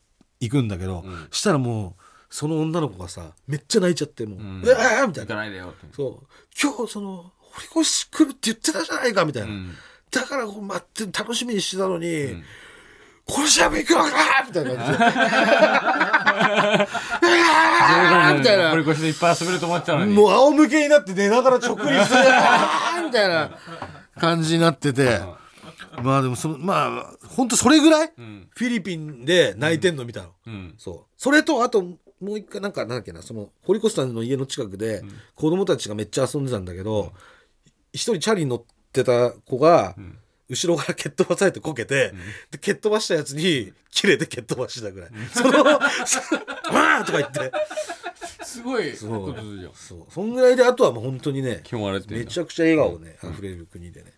[0.40, 1.28] 行くんだけど、ん。
[1.30, 4.62] したらもうその女の子がさめっちゃ泣いちゃってもう、ん。
[4.62, 5.72] うわーみたいな。
[5.94, 6.26] そう。
[6.60, 9.74] 今日その堀越来るって言ってたじゃないかみたいな、うん。
[10.10, 12.06] だからこう待って楽しみにしてたのに、
[13.30, 14.10] んコロシアム行くのか
[14.46, 15.00] みたいな感じで
[18.38, 18.70] みたいな。
[18.70, 20.14] 堀越でいっぱい遊べると思ってたのに。
[20.14, 23.50] もう仰向けになって寝ながら直立してあーみたいな
[24.18, 25.20] 感じになってて。
[26.02, 28.48] まあでもそのまあ本当それぐらい、ん。
[28.50, 30.74] フィリピンで泣いてんの見たの、うん。
[30.78, 31.00] そう。
[31.16, 35.02] それとあともう一回なんかなんだっけなその堀越さんの家の近くで
[35.34, 37.12] 子供たちがめっちゃ遊んでたんだけど
[37.92, 38.62] 一、人チャリに乗っ
[38.92, 39.94] てた子が、
[40.48, 42.12] 後ろから蹴っ飛ばされてこけて、
[42.50, 47.52] で蹴っ飛ばしたやつに切れて蹴っ飛ばしたぐらい、その「わー!」とか言って。
[48.44, 48.96] すごい。
[48.96, 49.26] そう。
[49.26, 50.06] ことじゃんそう。
[50.10, 51.62] そんぐらいであとはもう本当にね
[52.08, 54.12] めちゃくちゃ笑顔ね、溢れる国でね。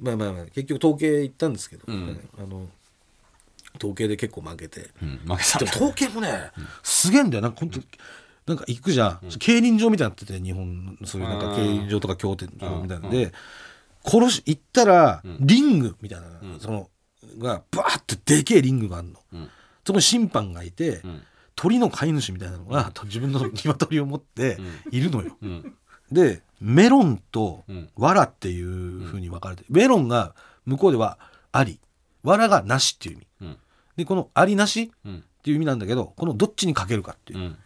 [0.00, 2.30] まあまあまあ結局統計行ったんですけど、ん。
[2.38, 2.68] あの
[3.76, 5.58] 統計で結構負けて、うん負けた。
[5.58, 6.50] でも統計もね、
[6.82, 7.42] すげえんだよ。
[7.42, 7.80] なんか本当
[8.46, 13.32] なんか行くじゃん、競輪場みたいになってて日本のそういうなんか競輪場とか競艇場みたいなんで、
[14.08, 16.26] 殺し行ったら、リングみたいな、
[16.58, 16.88] その
[17.38, 19.50] がバーってでけえリングがあるの、ん。
[19.84, 21.22] そこに審判がいて、ん。
[21.54, 24.58] 鳥の飼い主みたいなのが、自分の鶏を持って
[24.92, 25.74] いるのよ、うん。
[26.12, 27.88] でメロンとん。
[27.96, 30.34] わらっていうふうに分かれて、メロンが
[30.64, 31.18] 向こうでは
[31.52, 31.80] あり
[32.22, 33.26] わらがなしっていう意味。
[33.42, 33.56] うん。
[33.96, 35.16] でこのありなしうん。
[35.16, 37.38] っていう意味なんだけどこのどっちにかけるかっていう。
[37.40, 37.56] う、ん。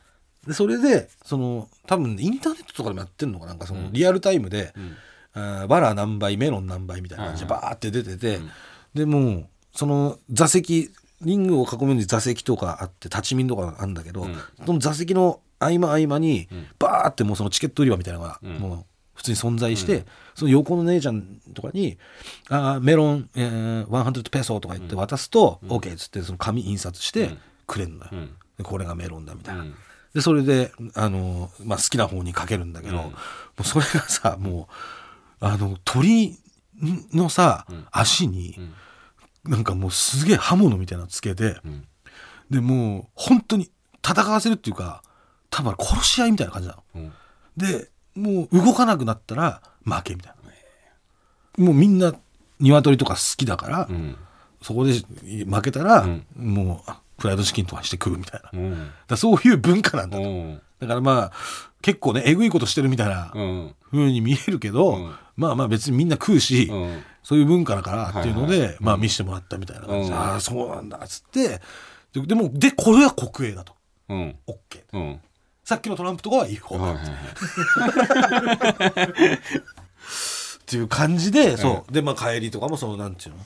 [0.47, 4.72] でそれでその多分インターネットとかでもやってるのかなんかそのリアルタイムで、
[5.41, 8.41] んあーわら何倍メロン何倍みたいな感じではいバーって出てて、
[8.95, 10.91] でもうその座席
[11.22, 14.37] リングを囲むように座席とかあって立ち見とかあるんだけど、ん。
[14.66, 18.59] その座席の合間合間にバーってもうそのチケット売り場みたいなのがん。
[18.59, 20.05] もう普通に存在して、
[20.35, 21.22] その横の姉ちゃん
[21.55, 21.99] とかに
[22.49, 28.11] 「あーメロン、えー、100ペソ」とか言って渡すと「OK」っつってその紙印刷してくれるのよ、
[28.64, 29.62] これがメロンだみたいな。
[29.62, 29.74] うん。
[30.14, 33.12] でそれで、あのまあ、好きな方にかけるんだけど、も
[33.61, 34.74] うそれがさもう
[35.43, 36.38] あの鳥
[37.12, 38.57] のさ、足に、
[39.45, 41.84] なんかもうすげえ刃物みたいなのつけて、ん。
[42.49, 43.70] でもう本当に
[44.07, 45.03] 戦わせるっていうか
[45.51, 46.82] 多分殺し合いみたいな感じなの。
[46.95, 47.12] うん。
[47.57, 50.34] でもう動かなくなったら負けみたい
[51.59, 51.64] な。
[51.64, 52.14] もうみんな
[52.61, 54.16] 鶏とか好きだから、うん。
[54.62, 56.24] そこで負けたら、うん。
[56.36, 58.93] もうあフライドチキンとかして食うみたいな。
[59.09, 60.22] だそういう文化なんだと。
[60.22, 60.62] うん。
[60.78, 61.32] だからまあ
[61.80, 63.74] 結構ねえぐいことしてるみたいなうん。
[63.90, 67.03] 風に見えるけど、うんまあまあ別にみんな食うし、うん。
[67.22, 70.20] そういう文化だからっていうので、はいはいまあ見せてもらったみたいな感じで、うん。
[70.20, 71.61] ああそうなんだっつって
[72.12, 73.74] ででもでこれは国営だと。
[74.09, 74.37] うん。
[74.47, 74.57] OK
[74.93, 75.20] うん。
[75.64, 77.11] さっきのトランプとかは違法だ、はいはいは
[79.01, 79.03] い。
[79.35, 79.39] っ
[80.66, 81.93] ていう感じで、そう。
[81.93, 83.41] でまあ帰りとかもそのなんていうの？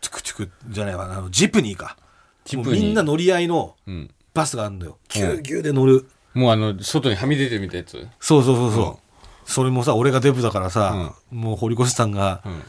[0.00, 1.12] チュクチュクじゃないわ。
[1.12, 1.96] あのジプニーか。
[2.52, 4.10] みんな乗り合いのうん。
[4.34, 4.96] バスがあるんだよ。
[5.10, 8.08] ぎゅうぎゅうで乗る、もうあの外にはみ出てみたやつ？
[8.18, 9.02] そうそうそうそう、
[9.44, 12.62] それもさ俺がデブだからさ、もう堀越さんが、うん。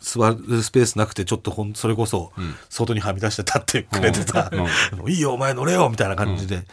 [0.00, 2.54] 座るスペースなくてちょっとほんそれこそん。
[2.68, 4.58] 外にはみ出して立ってくれてさうん
[4.98, 6.64] 「もういいよお前乗れよ」みたいな感じで、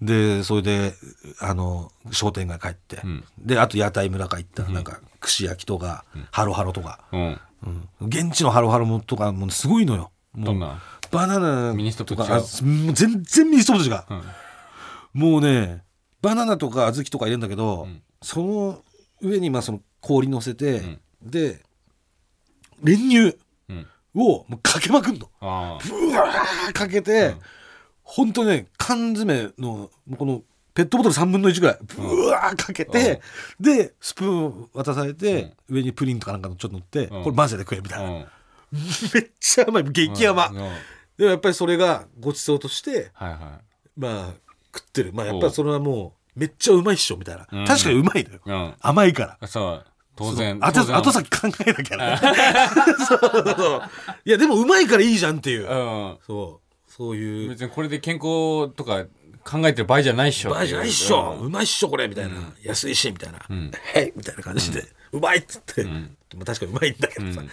[0.00, 0.94] でそれで
[1.40, 3.24] あの商店街帰って、ん。
[3.38, 4.62] であと屋台村か行った。
[4.62, 7.40] らなんか串焼きとか、ハロハロとか、うん。
[8.00, 8.06] うん。
[8.06, 10.12] 現地のハロハロもとかもうすごいのよ。
[10.32, 10.80] もうどんな？
[11.10, 14.04] バナナミニストップとか全然ミニストップと違う、
[15.14, 15.32] うん。
[15.32, 15.82] もうね
[16.22, 18.84] バナナとか小豆とか入れるんだけど、んその
[19.20, 21.00] 上にまあその氷乗せて、ん。
[21.22, 21.62] で
[22.82, 23.36] 練乳
[23.68, 23.86] うん。
[24.14, 25.28] をもうかけまくんの。
[25.40, 27.34] あうわーかけて、
[28.02, 28.32] ほん。
[28.32, 30.42] とね缶詰のこの
[30.74, 33.20] ペットボトル3分の1ぐらいうわーかけて、
[33.60, 37.24] でスプーン渡されて、上にプリンとかなんかのちょっと乗って、うん。
[37.24, 38.26] これ混ぜて食えみたいな、
[39.14, 39.84] めっちゃ甘い。
[39.84, 40.48] 激甘、
[41.16, 43.10] でもやっぱりそれがごちそうとして
[43.96, 44.32] まあ
[44.74, 45.12] 食ってる。
[45.12, 47.64] まあやっぱりそれはもうめっちゃうまいっしょみたいな、うん。
[47.66, 48.74] 確かにうまいのよ、うん。
[48.80, 49.48] 甘いから。
[49.48, 49.84] そう。
[50.16, 52.18] 当然あ後先考えなきゃな。
[53.06, 53.18] そう。
[53.20, 53.82] そうそう
[54.24, 56.18] いやでもうまいからいいじゃんっていう、うん。
[56.26, 56.90] そう。
[56.90, 57.50] そういう。
[57.50, 59.04] 別にこれで健康とか
[59.44, 60.54] 考えてる場合じゃないっしょう。
[60.54, 63.70] まいじゃないっしょ、ううまいっしょこれみたいな、安いしみたいな、ん。
[63.70, 66.16] はいみたいな感じで、うまいっつって、ん。
[66.34, 67.50] まあ、確かにうまいんだけどさ、うん。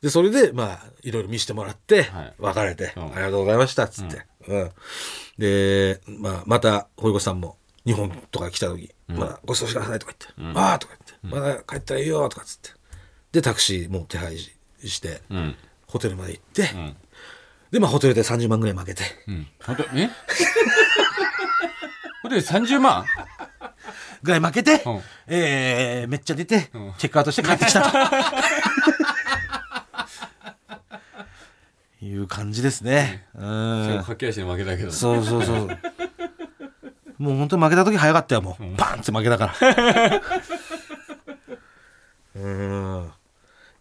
[0.00, 2.34] でそれでまあいろいろ見せてもらって、はい。
[2.38, 3.04] 別れて、うん。
[3.06, 4.70] ありがとうございましたっつって、うん。
[5.36, 12.70] で、まあ、また堀越さんも日本とか来た時、まだご馳走してくださいとか言って、ああとか言って、まだ帰ったらいいよとかっつって。
[13.32, 14.52] でタクシーもう手配し
[14.86, 15.56] して、うん。
[15.86, 16.96] ホテルまで行って、ん。
[17.70, 19.46] でまあホテルで30万ぐらい負けて、うん。
[19.64, 20.08] 本当え？
[22.22, 23.04] これで30万？
[24.22, 25.02] ぐらい負けて、うん。
[25.26, 26.62] えーめっちゃ出て、ん。
[26.96, 27.88] チェックアウトして帰ってきたと。
[32.04, 33.26] いう感じですね。
[33.34, 33.96] うん。
[34.00, 35.68] 駆け足で負けたけどそうそうそう。
[37.18, 38.64] もう本当に負けた時早かったよ、もう。
[38.76, 40.22] パンって負けたから。
[42.36, 43.10] うん。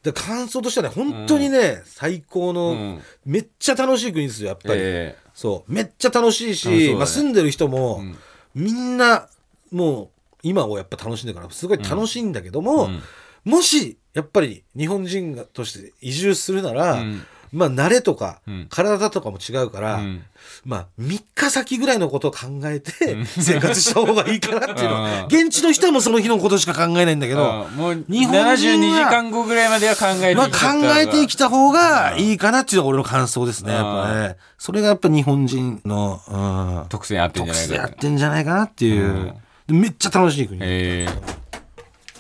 [0.04, 4.80] で、感想としてはね、本当にね、最高の、うんめっちゃ楽しい国ですよ、やっぱり。
[4.80, 5.72] えそう。
[5.72, 8.18] めっちゃ楽しいし、ねまあ、住んでる人も、ん
[8.54, 9.28] みんな、
[9.72, 10.10] もう、
[10.44, 13.02] 今をやっぱ楽しんでるから、すごい楽しいんだけども、うん
[13.46, 18.68] もし、やっぱり日本人がとして移住するなら、うんまあ、慣れとか、うん。
[18.70, 20.24] 体とかも違うから、うん。
[20.66, 22.92] まあ、3日先ぐらいのことを考えて、
[23.26, 24.96] 生活した方がいいかなっていうの。
[25.04, 30.54] は、うん現地の人はもうその日のことしか考えないんだけど、あもう日本人は72時間後ぐらいまでは考えてまあ、考
[30.98, 33.78] えてきた方がいいかなっていうのが俺の感想ですね、うん。
[33.78, 34.38] やっぱね。
[34.58, 39.34] それがやっぱ日本人の、うん、特性あってんじゃないか特性やってんじゃないかなっていう、
[39.68, 41.08] めっちゃ楽しい国、え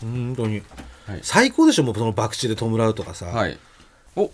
[0.01, 0.61] 本当に、
[1.07, 1.19] はい。
[1.23, 3.57] 最高でしょもうその博打で弔うとかさ、ーはい。
[4.15, 4.29] お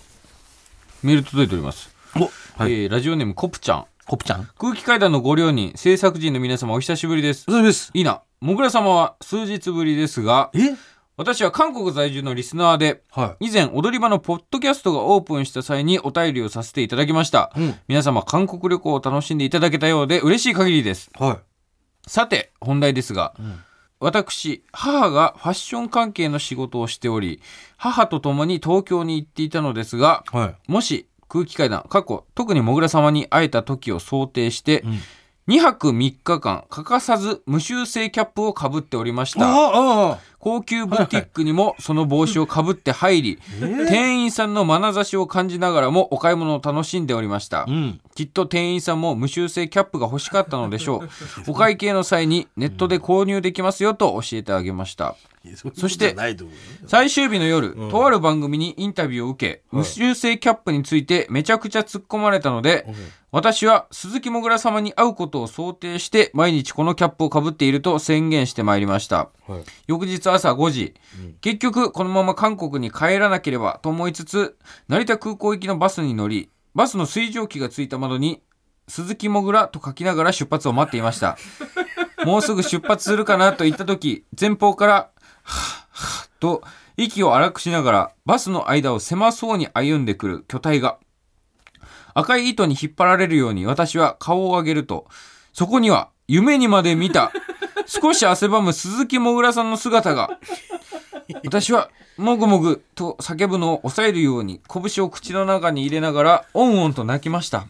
[1.03, 1.89] メール届いております。
[2.15, 2.29] お
[2.61, 3.85] はい、えーラジオネームコプちゃん。
[4.05, 4.49] コプちゃん。
[4.57, 7.45] 空気階段のご両人制作陣の皆様お久しぶりです。
[7.47, 7.91] そうです。
[7.93, 8.21] いいな。
[8.41, 10.75] もぐら様は数日ぶりですがえ？
[11.17, 17.75] 私は韓国在住のリスナーでは以前踊り場のポッドキャストがオープンした際にお便りをさせていただきました、うん。
[17.89, 21.11] 皆様韓国旅行を楽しんでいただけたようで嬉しい限りです。
[21.19, 21.23] い。
[21.23, 21.39] は
[22.07, 23.59] さて本題ですが、ん
[23.99, 27.41] 私母がファッション関係の仕事をしており
[27.77, 30.55] 母と共に東京に行っていたのですがいはい。
[30.71, 34.99] もし空気階段過去特にもぐら様に会えた時を想定して、ん。
[35.49, 39.39] 2泊3日間欠かさず無修正キャップをかぶっておりました
[40.39, 47.99] 高級ブティックにもその帽子をかぶって入り、店員さんの眼差しを感じながらもお買い物を楽しんでおりました、うん。
[48.15, 51.09] きっと店員さんも無修正キャップが欲しかったのでしょう。
[51.51, 55.15] お会計の際にネットで購入できますよと教えてあげました。
[55.73, 56.15] そして
[56.87, 62.85] 最終日の夜、とある番組にインタビューを受け、無修正キャップについてめちゃくちゃ突っ込まれたので、
[63.31, 69.29] 私は鈴木もぐら様に会うことを想定して毎日このキャップをかぶっていると宣言してまいりました。
[69.47, 69.63] はい。
[69.87, 70.95] 翌日朝5時、
[71.41, 74.57] 結局このまま韓国に帰らなければと思いつつ
[74.87, 78.41] 成田空港行きのバスに乗りバスの水蒸気がついた窓に
[78.87, 81.37] 「鈴木もぐら」と書きながら出発を待っていました。
[82.25, 85.53] もうすぐ出発するかなと言った時、前方から、はぁ、
[85.91, 86.63] はぁ、と、
[86.97, 90.97] 息を荒くしながら、バスの間を狭そうに歩んでくる巨体が、
[92.13, 95.07] 赤い糸に引っ張られるように私は顔を上げると、
[95.53, 97.31] そこには夢にまで見た、
[97.87, 100.37] 少し汗ばむ鈴木もぐらさんの姿が、
[101.43, 107.67] 私は、もぐもぐと叫ぶのを抑えるように、拳を口の中に入れながら、オンオンと泣きました。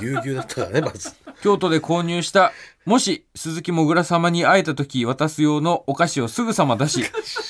[0.00, 2.52] ぎゅうぎゅうだったからねまず京都で購入した、
[2.84, 7.04] もし鈴木もぐら様に会えた時渡す用のお菓子をすぐさま出し、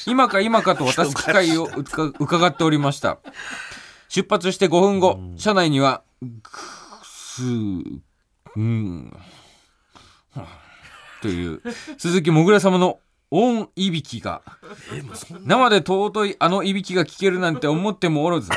[0.07, 3.19] 今か今かと渡す機会をうか伺っておりました。
[4.09, 6.12] 出発して5分後、車内には、ぐ
[7.03, 9.13] すうん、
[10.31, 10.63] はあ。
[11.23, 11.63] という
[11.99, 12.99] 鈴木もぐら様の
[13.31, 14.43] 音いびきが、
[15.41, 18.51] 生で尊いあのいびきが聞けるなんて思ってもおらず、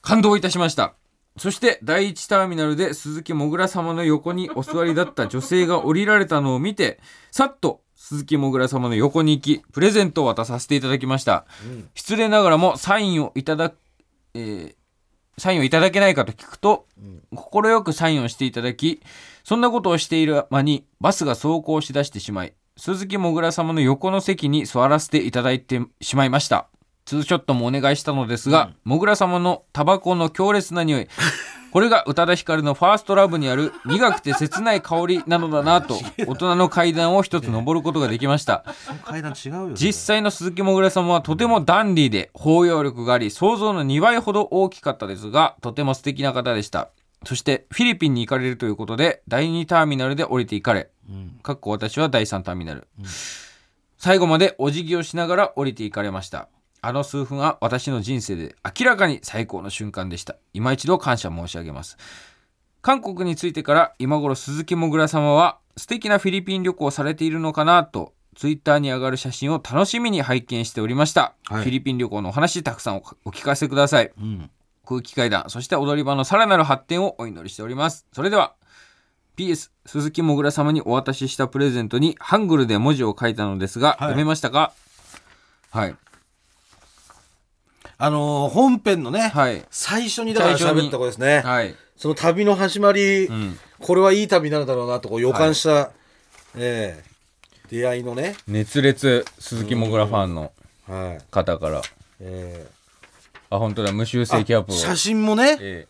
[0.00, 0.94] 感動いたしました。
[1.38, 7.00] そして第一ターミナルで鈴木もぐら様の横にお座りだった女性が降りられたのを見て、
[7.30, 11.46] さっと鈴木もぐら様の横に行き、プレゼントを渡させていただきました。
[11.94, 13.72] 失礼ながらもサインをいただ、
[14.34, 14.74] えー
[15.38, 16.86] サインをいただけないかと聞くと、
[17.34, 19.02] 快くサインをしていただき、
[19.44, 26.68] そんなことをしている間にバスが走行しだしてしまい、鈴木もぐら様の横の席に座らせていただいてしまいました。
[27.04, 31.08] ツーショットもお願いしたのですが、もぐら様のタバコの強烈な匂い、
[31.72, 38.64] これが宇多田ヒカルのファーストラブにある苦くて切ない香りなのだなと、大人の階段を一つ登ることができました。
[39.04, 39.74] 階段違うよね。
[39.74, 46.90] 実際の鈴木もぐら様はとてもダンディーで包容力があり想像の2倍ほど大きかったですがとても素敵な方でした。
[47.24, 50.90] そしてフィリピンに行かれるということで第2ターミナルで降りて行かれ、
[51.42, 52.88] かっこ私は第3ターミナル、
[53.96, 56.48] 最後までお辞儀をしながら降りて行かれました
[56.84, 60.34] あの数分は私の人生で明らかに最高の瞬間でした。
[60.52, 61.96] 今一度感謝申し上げます。
[62.80, 71.62] 韓国に着いてから今頃鈴木もぐら様は素敵なフィリピン旅行をされているのかなとツイッターに上がる写真を楽しみに拝見しておりました、はい。
[71.62, 74.10] フィリピン旅行のお話たくさんおお聞かせください。
[74.18, 74.50] うん。
[74.84, 78.06] 空気階段そして踊り場のさらなる発展をお祈りしております。
[78.12, 78.54] それでは
[79.36, 84.72] PS 鈴木もぐら様にお渡ししたプレゼントにハングルで文字を書いたのですが、読めましたか？
[85.70, 85.94] はい
[88.04, 89.62] あのー本編のね、はい。
[89.70, 91.72] 最初にだから喋ったことですね、はい。
[91.96, 93.56] その旅の始まり、ん。
[93.78, 95.92] これはいい旅になるだろうなとこう予感した、
[96.56, 97.04] ええ。
[97.70, 100.50] 出会いのね、熱烈鈴木もぐらファンの
[100.88, 101.24] はい。
[101.30, 101.80] 方から。
[102.18, 102.66] え
[103.50, 103.92] あ本当だ。
[103.92, 105.56] 無修正キャップ写真もね。
[105.60, 105.86] え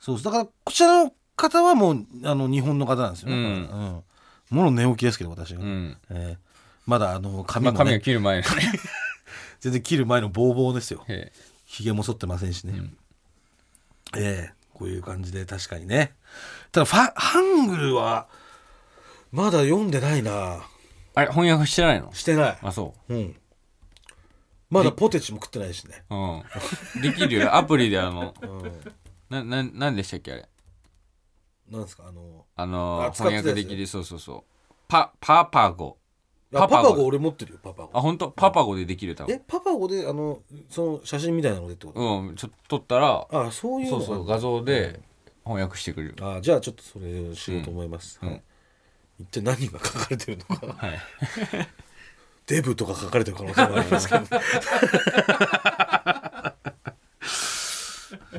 [0.00, 0.24] そうです。
[0.26, 3.42] だからこちらの方はもうあの日本の方なんですよね、うん。
[3.42, 4.02] うん。
[4.50, 5.96] もろ寝起きですけど私が、えうん。
[6.10, 6.38] ええ。
[6.84, 7.78] まだあの髪も、ね。
[7.78, 8.72] まあ髪を切る前のね
[9.62, 11.04] 全然切る前のボーボーですよ。
[11.08, 11.32] え
[11.64, 12.96] ひげも剃ってませんしね、ん。
[14.16, 14.54] ええ。
[14.74, 16.12] こういう感じで確かにね。
[16.72, 18.26] ただファハングルは
[19.30, 20.32] まだ読んでないな。
[20.32, 22.12] えあれ翻訳してないの？
[22.12, 22.58] してない。
[22.60, 23.14] あそう。
[23.14, 23.36] ん。
[24.68, 26.02] まだポテチも食ってないしね。
[26.10, 26.14] う
[26.96, 27.02] うん。
[27.02, 27.54] できるよ。
[27.56, 28.80] アプリであのうん。
[29.30, 30.48] なななんでしたっけあれ？
[31.70, 32.08] なんですか？
[32.08, 33.44] あのあのあ使ってたやつ。
[33.44, 33.86] 翻訳できる。
[33.86, 34.74] そうそうそう。
[34.88, 36.01] パパパゴあ
[36.52, 38.30] パパゴゴ俺持ってるよパパゴあ本当？
[38.30, 45.00] パパゴでできる多分えパパゴであのその写真みたいなのでってこと、うんちょっと撮ったらあそういうそうそう画像で
[45.44, 46.14] 翻訳してくれる。
[46.20, 48.28] あじゃあちょっとそれをしようと思います、うん。
[48.28, 48.42] はい。
[49.20, 50.66] 一体何が書かれてるのか。
[50.86, 50.98] はい。
[52.46, 54.20] デブとか書かれてる可能性もありますけど。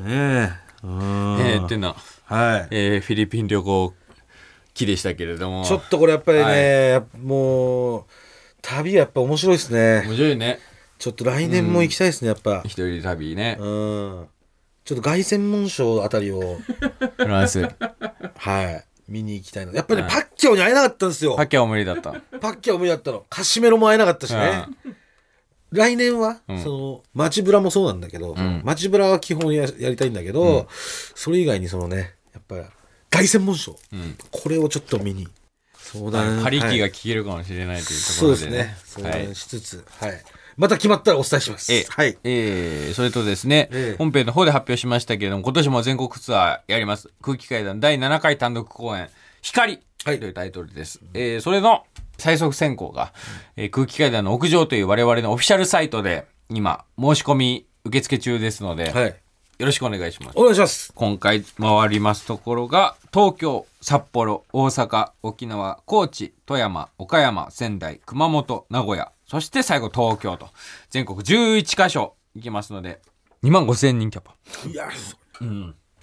[0.01, 0.51] ねえ。
[0.83, 0.91] うん。
[1.39, 1.95] えーってな。
[2.25, 2.67] はい。
[2.71, 3.93] えーフィリピン旅行
[4.73, 5.65] 期でしたけれども。
[5.65, 6.43] ちょっとこれやっぱりね、
[6.93, 7.17] はい。
[7.17, 8.05] もう
[8.61, 10.03] 旅やっぱ面白いですね。
[10.05, 10.59] 面白いね。
[10.99, 12.61] ちょっと来年も行きたいですねやっぱ。
[12.65, 13.57] 一人旅ね。
[13.59, 14.27] うん。
[14.85, 16.59] ちょっと凱旋門賞あたりを。
[17.17, 17.67] フランス。
[18.37, 18.85] はい。
[19.07, 19.73] 見に行きたいな。
[19.73, 20.21] やっぱり、ねはい。
[20.21, 21.35] パッキャオに会えなかったんですよ。
[21.35, 22.13] パッキャオ無理だった。
[22.39, 23.25] パッキャオ無理だったの。
[23.29, 24.65] カシメロも会えなかったしね、
[25.71, 26.63] 来年は、うん。
[26.63, 28.61] その街ブラもそうなんだけど、ん。
[28.63, 30.67] 街ブラは基本ややりたいんだけど、
[31.15, 32.69] それ以外にそのねやっぱ
[33.13, 34.17] 凱旋門賞、うん。
[34.31, 35.27] これをちょっと見に。
[35.77, 36.79] 相談パリキがはい。
[36.91, 38.51] 聞けるかもしれないというとこそうろでね。
[38.51, 39.03] ですね。
[39.03, 39.25] 相はい。
[39.25, 40.21] 談しつつ、はい。
[40.57, 41.71] また決まったらお伝えします。
[41.73, 41.85] ええ。
[41.89, 42.17] はい。
[42.23, 43.97] えーそれとですね、ええ。
[43.97, 47.09] 本編の方で発表しましたけれども今年も全国ツアーやります。
[47.21, 49.09] 空気階段第7回単独公演
[49.41, 50.17] 「光」とはい。
[50.19, 51.85] いうタイトルです、えーそれの
[52.17, 53.13] 最速選考が、
[53.55, 59.15] えー空気階段の屋上という我々のオフィシャルサイトで今申し込み受付中ですので、はい
[59.59, 60.37] よろしくお願いします。
[60.37, 60.91] お願いします。
[60.93, 70.49] 今回回りますところが東京札幌大阪沖縄高知富山岡山仙台熊本名古屋そして最後東京と
[70.89, 72.99] 全国11カ所行きますので
[73.43, 74.35] 2万5千人キャパ。
[74.67, 74.89] いや、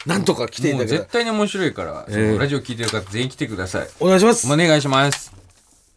[0.07, 2.15] なんとか来ていただ絶対に面白いから、ええ。
[2.15, 3.89] そのラジオ聞いてる方全員来てください。
[3.99, 4.53] お願いします。
[4.53, 5.33] お願いします。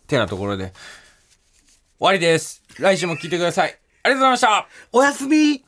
[0.07, 0.73] てなところで、
[1.99, 2.63] 終わりです。
[2.79, 3.77] 来週も聞いてください。
[4.03, 4.67] ありがとうございました。
[4.91, 5.63] おやすみ